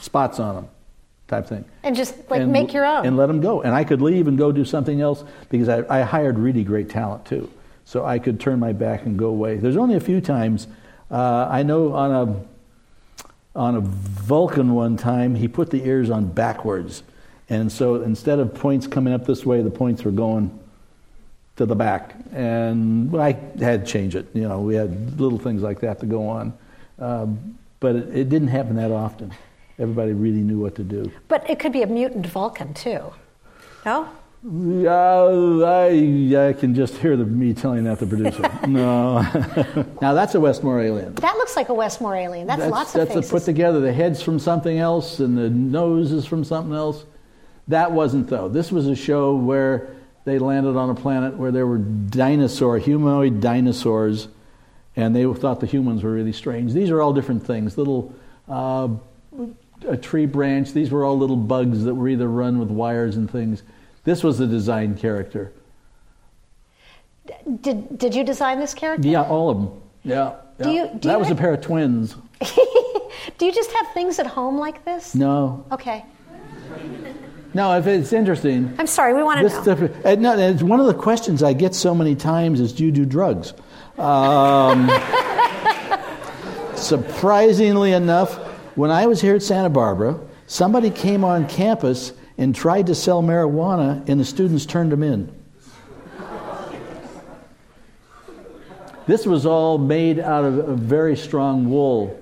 [0.00, 0.68] spots on them,
[1.28, 1.64] type thing.
[1.84, 3.06] and just like And- make your own.
[3.06, 3.62] and let them go.
[3.62, 6.90] And I could leave and go do something else because I, I hired really great
[6.90, 7.48] talent too,
[7.84, 9.58] so I could turn my back and go away.
[9.58, 10.66] There's only a few times
[11.10, 12.44] uh, I know on a
[13.56, 17.04] on a Vulcan one time, he put the ears on backwards.
[17.48, 20.50] And so instead of points coming up this way, the points were going
[21.54, 22.16] to the back.
[22.32, 24.26] And I had to change it.
[24.34, 26.52] You know, we had little things like that to go on.
[26.98, 29.30] Um, but it, it didn't happen that often.
[29.78, 31.12] Everybody really knew what to do.
[31.28, 33.12] but it could be a mutant Vulcan too.
[33.84, 34.08] No?
[34.46, 38.42] Uh, I, I can just hear the, me telling that to the producer.
[38.66, 39.20] no.
[40.00, 41.14] now that's a Westmore alien.
[41.16, 42.46] That looks like a Westmore alien.
[42.46, 43.80] That's, lots of that's a put together.
[43.80, 47.04] The head's from something else, and the nose is from something else.
[47.68, 48.48] That wasn't though.
[48.48, 53.42] This was a show where they landed on a planet where there were dinosaur, humanoid
[53.42, 54.28] dinosaurs,
[54.96, 56.72] and they thought the humans were really strange.
[56.72, 57.76] These are all different things.
[57.78, 58.14] Little,
[58.48, 58.88] uh,
[59.88, 60.72] a tree branch.
[60.72, 63.62] These were all little bugs that were either run with wires and things.
[64.04, 65.52] This was the design character.
[67.62, 69.06] Did, did you design this character?
[69.08, 69.80] Yeah, all of them.
[70.04, 70.34] Yeah.
[70.62, 72.14] Do you- do that you was a pair of twins.
[73.38, 75.14] Do you just have things at home like this?
[75.14, 76.04] No, Okay.
[77.54, 77.72] no.
[77.78, 79.62] If it's interesting, I'm sorry, we want to know.
[79.62, 82.84] stuff, and no, it's one of the questions I get so many times is, do
[82.84, 83.54] you do drugs?
[83.98, 84.90] Um,
[86.74, 88.36] surprisingly enough,
[88.76, 93.22] when I was here at Santa Barbara, somebody came on campus and tried to sell
[93.22, 95.32] marijuana, and the students turned them in.
[99.06, 102.18] This was all made out of very strong wool.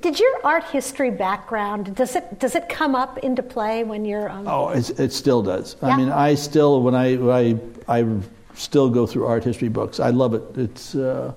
[0.00, 4.30] Did your art history background does it does it come up into play when you're
[4.30, 5.76] um, Oh, it still does.
[5.82, 5.88] Yeah.
[5.88, 8.06] I mean, I still when I I I
[8.54, 10.00] still go through art history books.
[10.00, 10.42] I love it.
[10.56, 11.34] It's uh,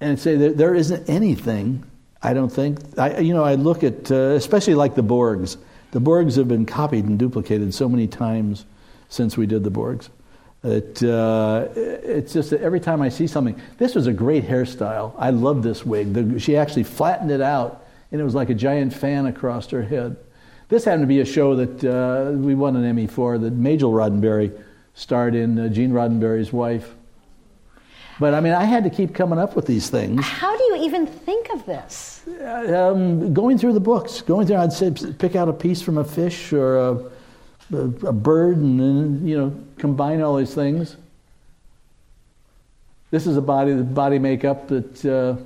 [0.00, 1.84] and say that there isn't anything.
[2.22, 2.78] I don't think.
[2.98, 5.56] I you know I look at uh, especially like the Borgs.
[5.92, 8.66] The Borgs have been copied and duplicated so many times
[9.08, 10.10] since we did the Borgs.
[10.66, 15.14] It, uh, it's just that every time I see something, this was a great hairstyle.
[15.16, 16.12] I love this wig.
[16.12, 19.82] The, she actually flattened it out, and it was like a giant fan across her
[19.82, 20.16] head.
[20.68, 23.92] This happened to be a show that uh, we won an Emmy for, that Majel
[23.92, 24.60] Roddenberry
[24.94, 26.94] starred in, uh, Gene Roddenberry's wife.
[28.18, 30.24] But I mean, I had to keep coming up with these things.
[30.24, 32.22] How do you even think of this?
[32.42, 36.04] Um, going through the books, going through, I'd say, pick out a piece from a
[36.04, 37.10] fish or a,
[37.72, 40.96] a, a bird, and you know, combine all these things.
[43.10, 45.36] This is a body, the body makeup that uh,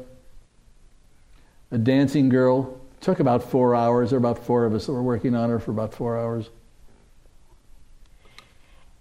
[1.70, 4.10] a dancing girl took about four hours.
[4.10, 6.50] There were about four of us that were working on her for about four hours.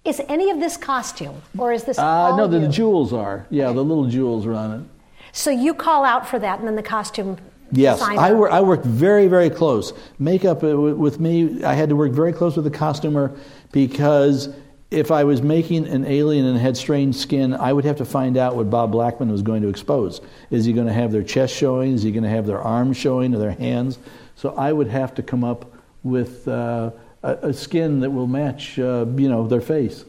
[0.06, 2.00] Is any of this costume, or is this?
[2.00, 3.46] Uh, no, the, jewels are.
[3.50, 4.88] Yeah, the little jewels are on it.
[5.34, 7.38] So you call out for that, and then the costume.
[7.72, 9.94] Yes, I, wor- I worked very, very close.
[10.18, 13.36] Makeup uh, w- with me, I had to work very close with the costumer
[13.72, 14.50] because
[14.92, 18.38] if I was making an alien and had strange skin, I would have to find
[18.38, 20.20] out what Bob Blackman was going to expose.
[20.50, 21.94] Is he going to have their chest showing?
[21.94, 24.00] Is he going to have their arms showing or their hands?
[24.36, 26.92] So I would have to come up with uh,
[27.22, 30.06] a, a skin that will match, uh, you know, their face.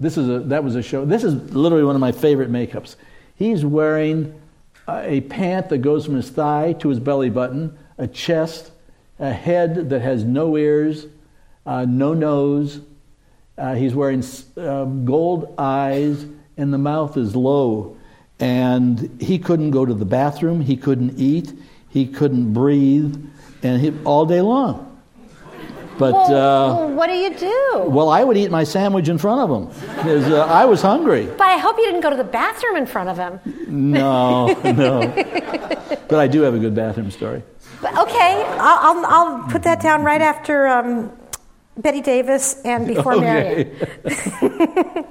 [0.00, 1.04] This is a, that was a show.
[1.04, 2.96] This is literally one of my favorite makeups.
[3.40, 4.38] He's wearing
[4.86, 8.70] uh, a pant that goes from his thigh to his belly button, a chest,
[9.18, 11.06] a head that has no ears,
[11.64, 12.80] uh, no nose.
[13.56, 14.22] Uh, he's wearing
[14.58, 16.26] um, gold eyes,
[16.58, 17.96] and the mouth is low.
[18.38, 20.60] And he couldn't go to the bathroom.
[20.60, 21.50] He couldn't eat.
[21.88, 23.26] He couldn't breathe,
[23.62, 24.89] and he, all day long.
[26.00, 27.84] But Well, uh, what do you do?
[27.90, 31.26] well, I would eat my sandwich in front of him because uh, I was hungry.
[31.26, 33.38] But I hope you didn't go to the bathroom in front of him.
[33.68, 35.00] No, no.
[36.08, 37.42] But I do have a good bathroom story.
[37.82, 41.12] But okay, I'll, I'll, I'll put that down right after um,
[41.76, 43.76] Bette Davis and before Marion.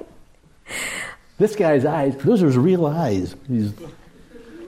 [1.37, 3.33] This guy's eyes, those are his real eyes.
[3.47, 3.73] He's,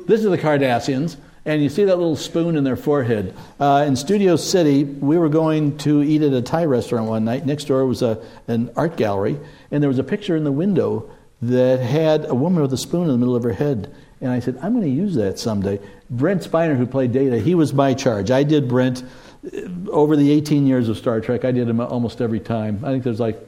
[0.08, 3.36] this is the Cardassians, and you see that little spoon in their forehead.
[3.60, 7.46] Uh, in Studio City, we were going to eat at a Thai restaurant one night.
[7.46, 9.40] Next door was a, an art gallery,
[9.72, 11.10] and there was a picture in the window
[11.42, 13.94] that had a woman with a spoon in the middle of her head.
[14.22, 15.80] And I said, I'm going to use that someday.
[16.12, 18.30] Brent Spiner, who played Data, he was my charge.
[18.30, 21.44] I did Brent uh, over the 18 years of Star Trek.
[21.44, 22.86] I did him almost every time.
[22.86, 23.40] I think there's like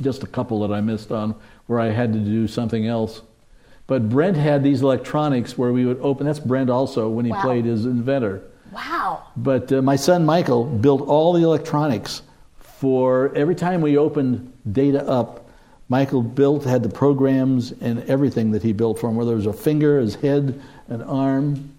[0.00, 1.34] just a couple that I missed on
[1.66, 3.20] where I had to do something else.
[3.86, 6.26] But Brent had these electronics where we would open.
[6.26, 7.42] That's Brent also when he Wow.
[7.42, 8.42] played his inventor.
[8.72, 9.22] Wow.
[9.36, 12.22] But uh, my son Michael built all the electronics
[12.58, 15.40] for every time we opened data up.
[15.90, 19.46] Michael built, had the programs and everything that he built for him, whether it was
[19.46, 21.70] a finger, his head, an arm.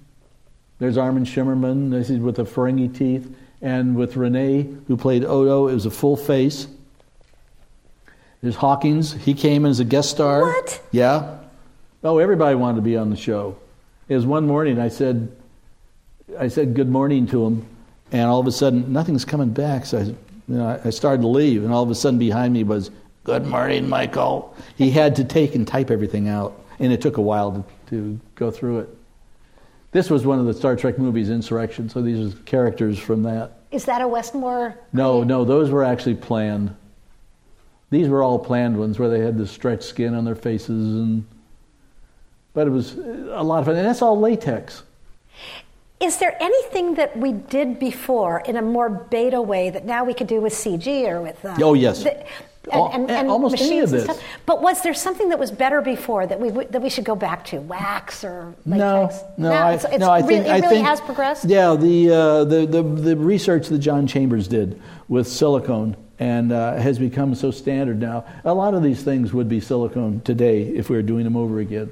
[0.77, 3.35] There's Armin Shimerman, this is with the Ferengi teeth.
[3.61, 6.67] And with Renee, who played Odo, it was a full face.
[8.41, 9.13] There's Hawkins.
[9.13, 10.41] He came as a guest star.
[10.43, 10.81] What?
[10.91, 11.37] Yeah.
[12.05, 13.57] Oh, everybody wanted to be on the show.
[14.09, 15.35] It was one morning I said,
[16.37, 17.65] I said good morning to him,
[18.11, 19.87] and all of a sudden nothing's coming back.
[19.87, 20.15] So I, you
[20.47, 22.91] know, I started to leave, and all of a sudden behind me was
[23.23, 24.55] good morning, Michael.
[24.75, 28.19] He had to take and type everything out, and it took a while to, to
[28.35, 28.89] go through it.
[29.91, 31.89] This was one of the Star Trek movies, Insurrection.
[31.89, 33.61] So these are characters from that.
[33.71, 34.77] Is that a Westmore?
[34.93, 36.75] No, no, those were actually planned.
[37.89, 41.25] These were all planned ones where they had the stretched skin on their faces, and
[42.55, 44.81] but it was a lot of fun, and that's all latex.
[45.99, 50.13] Is there anything that we did before in a more beta way that now we
[50.13, 51.43] could do with CG or with?
[51.45, 52.03] Uh, Oh, yes.
[52.03, 52.25] the-
[52.71, 54.05] and, and, and almost any of this.
[54.05, 54.19] stuff.
[54.47, 57.45] But was there something that was better before that we that we should go back
[57.45, 57.59] to?
[57.59, 59.23] Wax or No, latex?
[59.37, 61.45] no, I, it's, it's no, I really, think it really think, has progressed.
[61.45, 66.73] Yeah, the, uh, the the the research that John Chambers did with silicone and uh,
[66.77, 68.25] has become so standard now.
[68.45, 71.59] A lot of these things would be silicone today if we were doing them over
[71.59, 71.91] again.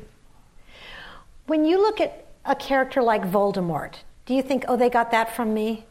[1.48, 5.36] When you look at a character like Voldemort, do you think, oh, they got that
[5.36, 5.86] from me?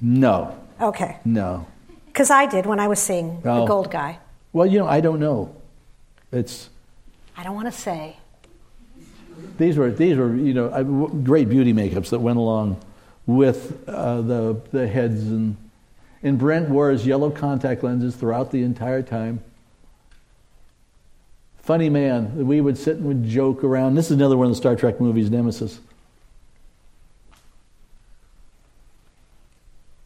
[0.00, 1.66] No, Okay, no.
[2.06, 3.66] because I did when I was seeing the Oh.
[3.66, 4.18] Gold Guy.
[4.52, 5.54] Well, you know, I don't know.
[6.32, 6.68] It's
[7.36, 8.16] I don't want to say.
[9.58, 10.68] these were these were you know
[11.24, 12.76] great beauty makeups that went along
[13.26, 15.56] with uh, the the heads and
[16.22, 19.40] and Brent wore his yellow contact lenses throughout the entire time.
[21.62, 22.46] Funny man.
[22.46, 23.94] We would sit and would joke around.
[23.94, 25.78] This is another one of the Star Trek movies, Nemesis.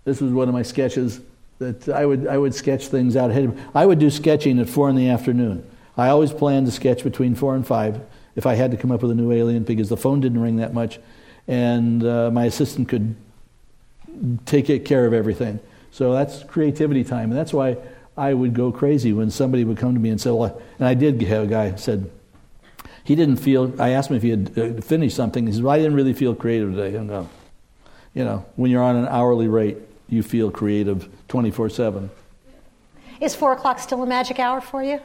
[0.04, 1.20] This was one of my sketches
[1.58, 3.58] that I would I would sketch things out ahead.
[3.74, 5.68] I would do sketching at four in the afternoon.
[5.96, 8.00] I always planned to sketch between four and five
[8.36, 10.56] if I had to come up with a new alien because the phone didn't ring
[10.56, 11.00] that much,
[11.48, 13.16] and uh, my assistant could
[14.44, 15.58] take care of everything.
[15.90, 17.78] So that's creativity time, and that's why
[18.16, 20.94] I would go crazy when somebody would come to me and say, "Well," and I
[20.94, 22.10] did have a guy said
[23.04, 23.72] he didn't feel.
[23.80, 25.46] I asked him if he had uh, finished something.
[25.46, 27.28] He said, well, "I didn't really feel creative today." I go,
[28.14, 29.76] you know, when you're on an hourly rate,
[30.08, 32.10] you feel creative 24 7.
[33.20, 34.98] Is four o'clock still a magic hour for you?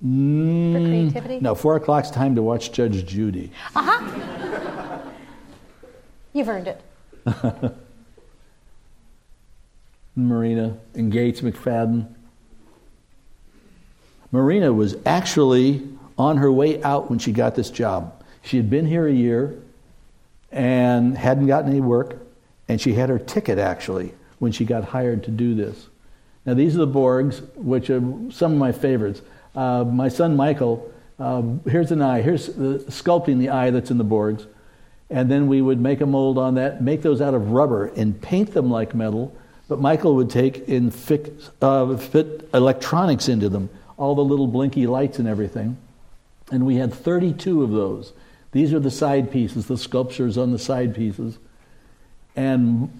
[0.00, 1.40] For Mm, creativity?
[1.40, 3.50] no, 4 o'clock's time to watch Judge Judy.
[3.74, 4.98] Uh huh.
[6.32, 6.80] You've earned it.
[10.14, 12.14] Marina and Gates McFadden.
[14.30, 18.22] Marina was actually on her way out when she got this job.
[18.42, 19.58] She had been here a year
[20.50, 22.18] and hadn't gotten any work,
[22.68, 25.88] and she had her ticket actually when she got hired to do this.
[26.46, 28.00] Now, these are the Borgs, which are
[28.30, 29.20] some of my favorites.
[29.54, 33.98] Uh, my son Michael um, here's an eye, here's the, sculpting the eye that's in
[33.98, 34.46] the Borgs.
[35.10, 38.20] And then we would make a mold on that, make those out of rubber, and
[38.20, 39.34] paint them like metal.
[39.66, 43.68] But Michael would take and fix, uh, fit electronics into them,
[43.98, 45.76] all the little blinky lights and everything.
[46.50, 48.14] And we had 32 of those.
[48.52, 51.38] These are the side pieces, the sculptures on the side pieces.
[52.34, 52.90] And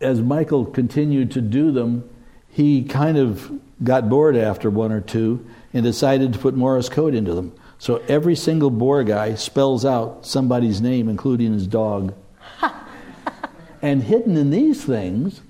[0.00, 2.08] as Michael continued to do them,
[2.48, 7.14] he kind of got bored after one or two and decided to put Morse code
[7.14, 7.52] into them.
[7.78, 12.14] So every single Borg guy spells out somebody's name, including his dog.
[13.82, 15.42] and hidden in these things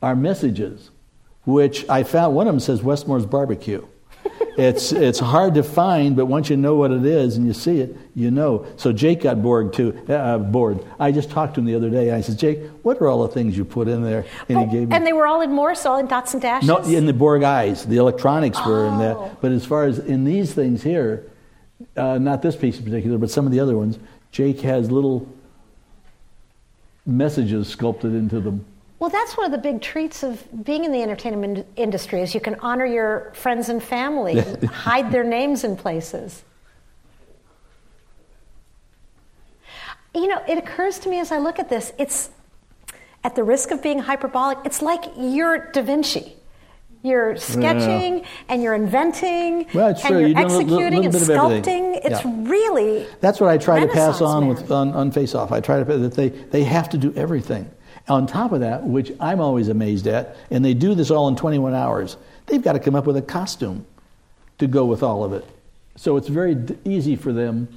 [0.00, 0.90] are messages,
[1.44, 3.86] which I found one of them says Westmore's Barbecue.
[4.56, 7.80] It's, it's hard to find, but once you know what it is and you see
[7.80, 8.66] it, you know.
[8.76, 9.98] So Jake got bored too.
[10.08, 10.84] Uh, bored.
[10.98, 12.12] I just talked to him the other day.
[12.12, 14.24] I said, Jake, what are all the things you put in there?
[14.48, 14.96] And oh, he gave me.
[14.96, 16.68] And they were all in Morse, all in dots and dashes.
[16.68, 17.84] No, in the Borg eyes.
[17.86, 18.70] The electronics oh.
[18.70, 19.16] were in that.
[19.16, 19.36] Oh.
[19.40, 21.30] But as far as in these things here,
[21.96, 23.98] uh, not this piece in particular, but some of the other ones,
[24.30, 25.28] Jake has little
[27.06, 28.64] messages sculpted into them.
[29.04, 32.40] Well, that's one of the big treats of being in the entertainment industry is you
[32.40, 36.42] can honor your friends and family, hide their names in places.
[40.14, 42.30] You know, it occurs to me as I look at this, it's
[43.22, 46.36] at the risk of being hyperbolic, it's like you're Da Vinci.
[47.02, 48.24] You're sketching yeah.
[48.48, 50.20] and you're inventing well, and true.
[50.20, 52.00] you're you executing and sculpting.
[52.02, 52.32] It's yeah.
[52.50, 55.52] really that's what I try to pass on with on, on Face Off.
[55.52, 57.70] I try to that they they have to do everything.
[58.08, 61.36] On top of that, which I'm always amazed at, and they do this all in
[61.36, 62.16] 21 hours.
[62.46, 63.86] They've got to come up with a costume
[64.58, 65.44] to go with all of it.
[65.96, 67.68] So it's very d- easy for them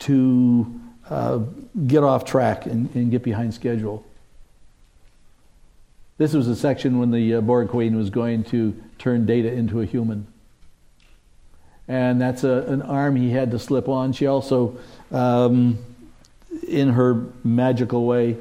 [0.00, 1.38] to uh,
[1.86, 4.04] get off track and, and get behind schedule.
[6.16, 9.80] This was a section when the uh, Borg Queen was going to turn Data into
[9.80, 10.26] a human.
[11.86, 14.12] And that's a, an arm he had to slip on.
[14.12, 14.78] She also,
[15.12, 15.78] um,
[16.66, 18.36] in her magical way,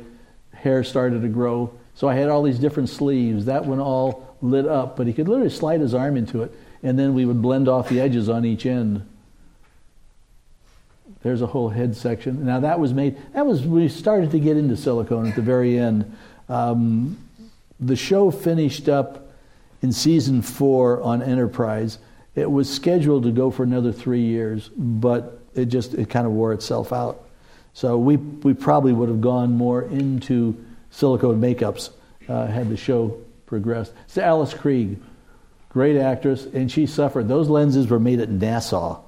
[0.62, 1.74] hair started to grow.
[1.95, 3.45] So I had all these different sleeves.
[3.45, 6.51] That one all lit up, but he could literally slide his arm into it,
[6.84, 9.08] and then we would blend off the edges on each end.
[11.24, 12.45] There's a whole head section.
[12.45, 13.18] Now that was made.
[13.34, 16.16] That was we started to get into silicone at the very end.
[16.47, 17.18] Um,
[17.80, 19.28] the show finished up
[19.82, 21.97] in season four on Enterprise.
[22.36, 26.34] It was scheduled to go for another three years, but it just it kind of
[26.34, 27.26] wore itself out.
[27.78, 31.91] So we we probably would have gone more into silicone makeups
[32.28, 33.93] uh, had the show progressed.
[34.07, 34.97] So Alice Krige,
[35.69, 37.28] great actress, and she suffered.
[37.28, 38.99] Those lenses were made at Nassau.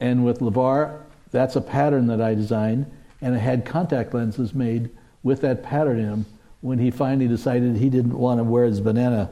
[0.00, 4.88] And with LeVar, that's a pattern that I designed, and I had contact lenses made
[5.22, 6.26] with that pattern in them
[6.62, 9.28] when he finally decided he didn't want to wear his banana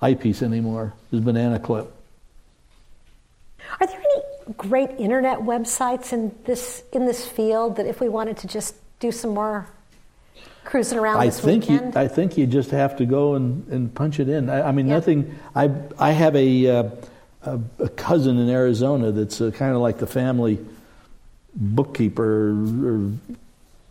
[0.00, 1.92] eyepiece anymore, his banana clip.
[3.78, 4.00] Are there
[4.56, 9.12] great internet websites in this in this field that if we wanted to just do
[9.12, 9.68] some more
[10.64, 11.94] cruising around I think weekend?
[11.94, 14.50] You, I think you just have to go and, and punch it in.
[14.50, 14.94] I, I mean, yeah.
[14.94, 15.38] nothing.
[15.54, 16.90] I I have a, uh,
[17.42, 20.58] a, a cousin in Arizona that's uh, kind of like the family
[21.54, 23.12] bookkeeper, or,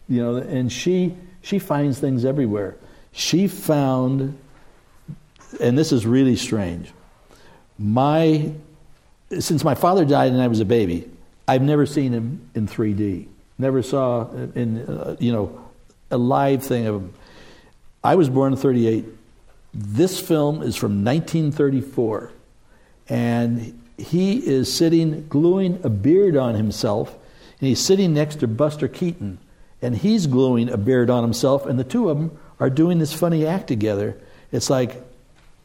[0.08, 2.76] you know, and she she finds things everywhere.
[3.12, 4.38] She found,
[5.60, 6.92] and this is really strange,
[7.80, 8.52] my,
[9.40, 11.10] since my father died and I was a baby,
[11.48, 13.28] I've never seen him in 3D.
[13.58, 15.66] Never saw in, uh, you know,
[16.12, 17.14] a live thing of him.
[18.04, 19.06] I was born in 38.
[19.74, 22.32] This film is from 1934.
[23.10, 27.18] And he is sitting, gluing a beard on himself,
[27.60, 29.40] and he's sitting next to Buster Keaton
[29.82, 33.14] and he's gluing a beard on himself, and the two of them are doing this
[33.14, 34.18] funny act together.
[34.52, 35.02] It's like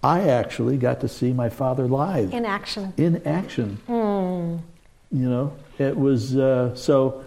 [0.03, 2.93] I actually got to see my father live in action.
[2.97, 4.61] In action, mm.
[5.11, 7.25] you know, it was uh, so.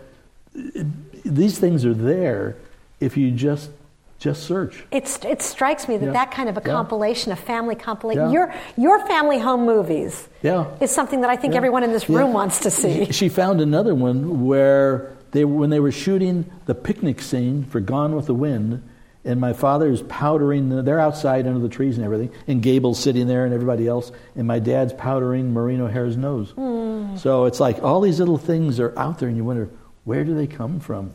[0.54, 0.86] It,
[1.26, 2.56] these things are there
[3.00, 3.72] if you just
[4.20, 4.84] just search.
[4.92, 6.12] It's, it strikes me that yeah.
[6.14, 6.74] that kind of a yeah.
[6.74, 8.32] compilation, a family compilation, yeah.
[8.32, 10.66] your, your family home movies yeah.
[10.80, 13.12] is something that I think everyone in this room wants to see.
[13.12, 18.16] She found another one where they, when they were shooting the picnic scene for Gone
[18.16, 18.82] with the Wind,
[19.26, 23.00] and my father is powdering, the, they're outside under the trees and everything, and Gable's
[23.00, 26.54] sitting there and everybody else, and my dad's powdering Maureen O'Hare's nose.
[26.54, 27.18] Mm.
[27.18, 29.70] So it's like all these little things are out there, and you wonder,
[30.04, 31.14] where do they come from?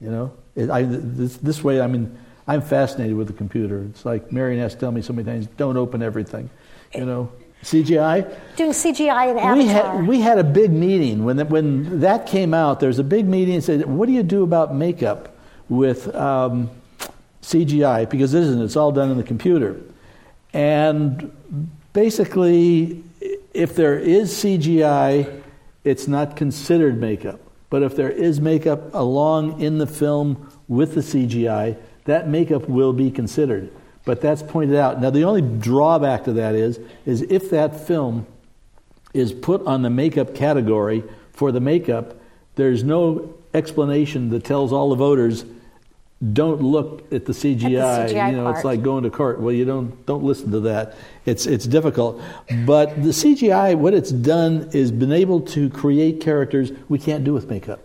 [0.00, 3.84] You know, it, I, this, this way, I mean, I'm fascinated with the computer.
[3.84, 6.50] It's like Marion has to tell me so many times, don't open everything,
[6.92, 7.32] you know.
[7.62, 8.30] CGI.
[8.56, 9.56] Doing CGI and Avatar.
[9.56, 12.80] We had, we had a big meeting when, when that came out.
[12.80, 15.34] There was a big meeting and said, "What do you do about makeup
[15.70, 16.68] with um,
[17.44, 18.08] CGI?
[18.08, 18.62] Because this isn't.
[18.62, 19.80] It's all done in the computer."
[20.52, 21.30] And
[21.92, 23.02] basically,
[23.52, 25.42] if there is CGI
[25.84, 27.40] it's not considered makeup.
[27.70, 31.76] But if there is makeup along in the film with the CGI,
[32.06, 33.70] that makeup will be considered.
[34.04, 35.00] But that's pointed out.
[35.00, 38.26] Now, the only drawback to that is, is if that film
[39.12, 42.14] is put on the makeup category for the makeup,
[42.56, 45.44] there's no explanation that tells all the voters
[46.32, 47.80] don't look at the CGI.
[47.80, 48.56] At the CGI you know, part.
[48.56, 49.40] it's like going to court.
[49.40, 50.96] Well, you don't don't listen to that.
[51.26, 52.20] It's it's difficult.
[52.64, 57.32] But the CGI, what it's done is been able to create characters we can't do
[57.32, 57.80] with makeup.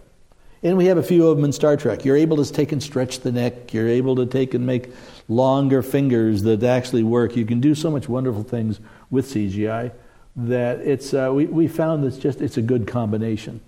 [0.62, 2.04] And we have a few of them in Star Trek.
[2.04, 3.74] You're able to take and stretch the neck.
[3.74, 4.92] You're able to take and make
[5.30, 7.38] longer fingers that actually work.
[7.38, 9.92] You can do so much wonderful things with CGI
[10.36, 13.62] that it's uh, we we found it's just it's a good combination.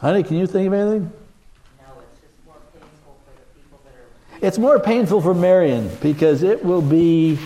[0.00, 1.12] Honey, can you think of anything?
[4.40, 7.38] It's more painful for Marion because it will be,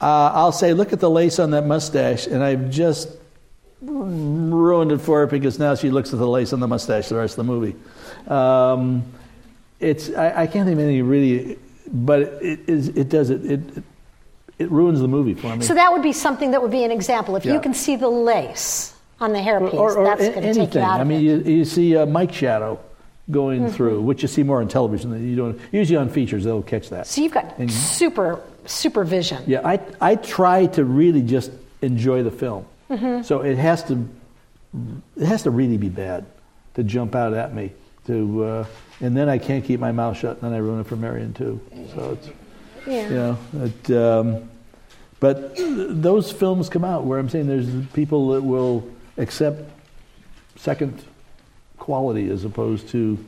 [0.00, 3.08] uh, I'll say, look at the lace on that mustache, and I've just
[3.80, 7.16] ruined it for her because now she looks at the lace on the mustache the
[7.16, 7.76] rest of the movie.
[8.26, 9.04] Um,
[9.80, 11.58] it's, I, I can't think of any really,
[11.92, 13.60] but it, is, it does it, it,
[14.58, 15.64] it ruins the movie for me.
[15.64, 17.36] So that would be something that would be an example.
[17.36, 17.52] If Yeah.
[17.54, 20.82] you can see the lace on the hairpiece, or, or that's going to take anything.
[20.82, 21.46] you out I mean, it.
[21.46, 22.80] you, you see a mic shadow
[23.30, 23.74] going Mm-hmm.
[23.74, 25.58] through, which you see more on television than you don't.
[25.72, 27.06] Usually on features, they'll catch that.
[27.06, 29.42] So you've got And- super supervision.
[29.46, 31.50] Yeah, I, I try to really just
[31.82, 32.66] enjoy the film.
[32.90, 33.22] Mm-hmm.
[33.22, 34.08] So it has to
[35.16, 36.26] it has to really be bad
[36.74, 37.72] to jump out at me.
[38.06, 38.66] To uh,
[39.00, 41.32] and then I can't keep my mouth shut, and then I ruin it for Marion
[41.32, 41.60] too.
[41.94, 42.28] So it's
[42.86, 43.08] Yeah.
[43.08, 44.50] you know, it, um,
[45.20, 48.84] but those films come out where I'm saying there's people that will
[49.16, 49.62] accept
[50.56, 51.02] second
[51.84, 53.22] quality as opposed to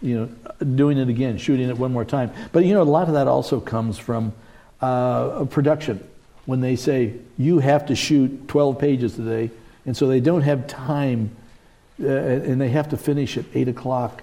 [0.00, 2.30] you know doing it again, shooting it one more time.
[2.52, 4.32] But you know, a lot of that also comes from
[4.80, 6.06] uh, production.
[6.46, 9.50] When they say you have to shoot 12 pages today,
[9.86, 11.34] and so they don't have time,
[12.00, 14.22] uh, and they have to finish at eight o'clock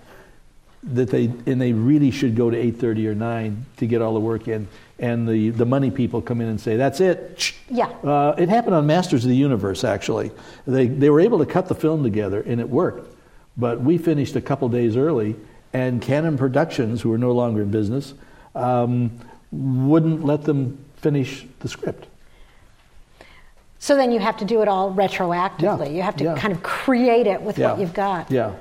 [0.83, 4.21] that they and they really should go to 8:30 or 9 to get all the
[4.21, 7.51] work in and the the money people come in and say that's it.
[7.69, 7.87] Yeah.
[8.03, 10.31] uh, it happened on Masters of the Universe actually.
[10.65, 13.16] They they were able to cut the film together and it worked
[13.57, 15.35] but we finished a couple days early
[15.73, 18.13] and Cannon Productions who are no longer in business
[18.55, 19.11] um,
[19.51, 22.07] wouldn't let them finish the script
[23.79, 25.87] So then you have to do it all retroactively.
[25.87, 26.37] Yeah, You have to yeah.
[26.37, 28.31] kind of create it with yeah what you've got.
[28.31, 28.53] yeah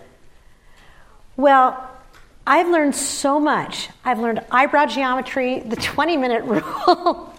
[1.37, 1.77] Well,
[2.47, 3.89] I've learned so much.
[4.05, 7.35] I've learned eyebrow geometry, the 20 minute rule.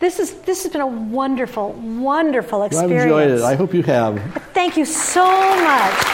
[0.00, 2.92] this, is, this has been a wonderful, wonderful experience.
[2.92, 3.32] I've experience.
[3.32, 4.18] enjoyed it I hope you have
[4.54, 5.26] Thank you so
[5.62, 6.04] much.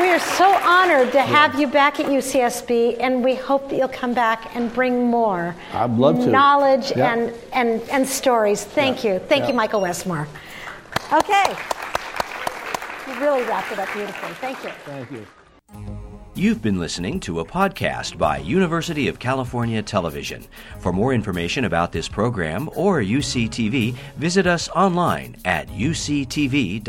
[0.00, 3.88] We are so honored to have you back at UCSB, and we hope that you'll
[3.88, 6.26] come back and bring more I'd love to.
[6.28, 7.12] knowledge Yeah.
[7.12, 8.62] and, and, and stories.
[8.64, 9.14] Thank Yeah.
[9.14, 9.18] you.
[9.18, 9.48] Thank Yeah.
[9.48, 10.28] you, Michael Westmore.
[11.12, 11.56] Okay.
[13.08, 14.32] You really wrapped it up beautifully.
[14.40, 14.70] Thank you.
[14.86, 15.26] thank you
[16.34, 20.44] You've been listening to a podcast by University of California Television.
[20.78, 26.82] For more information about this program or UCTV, visit us online at uctv.tv.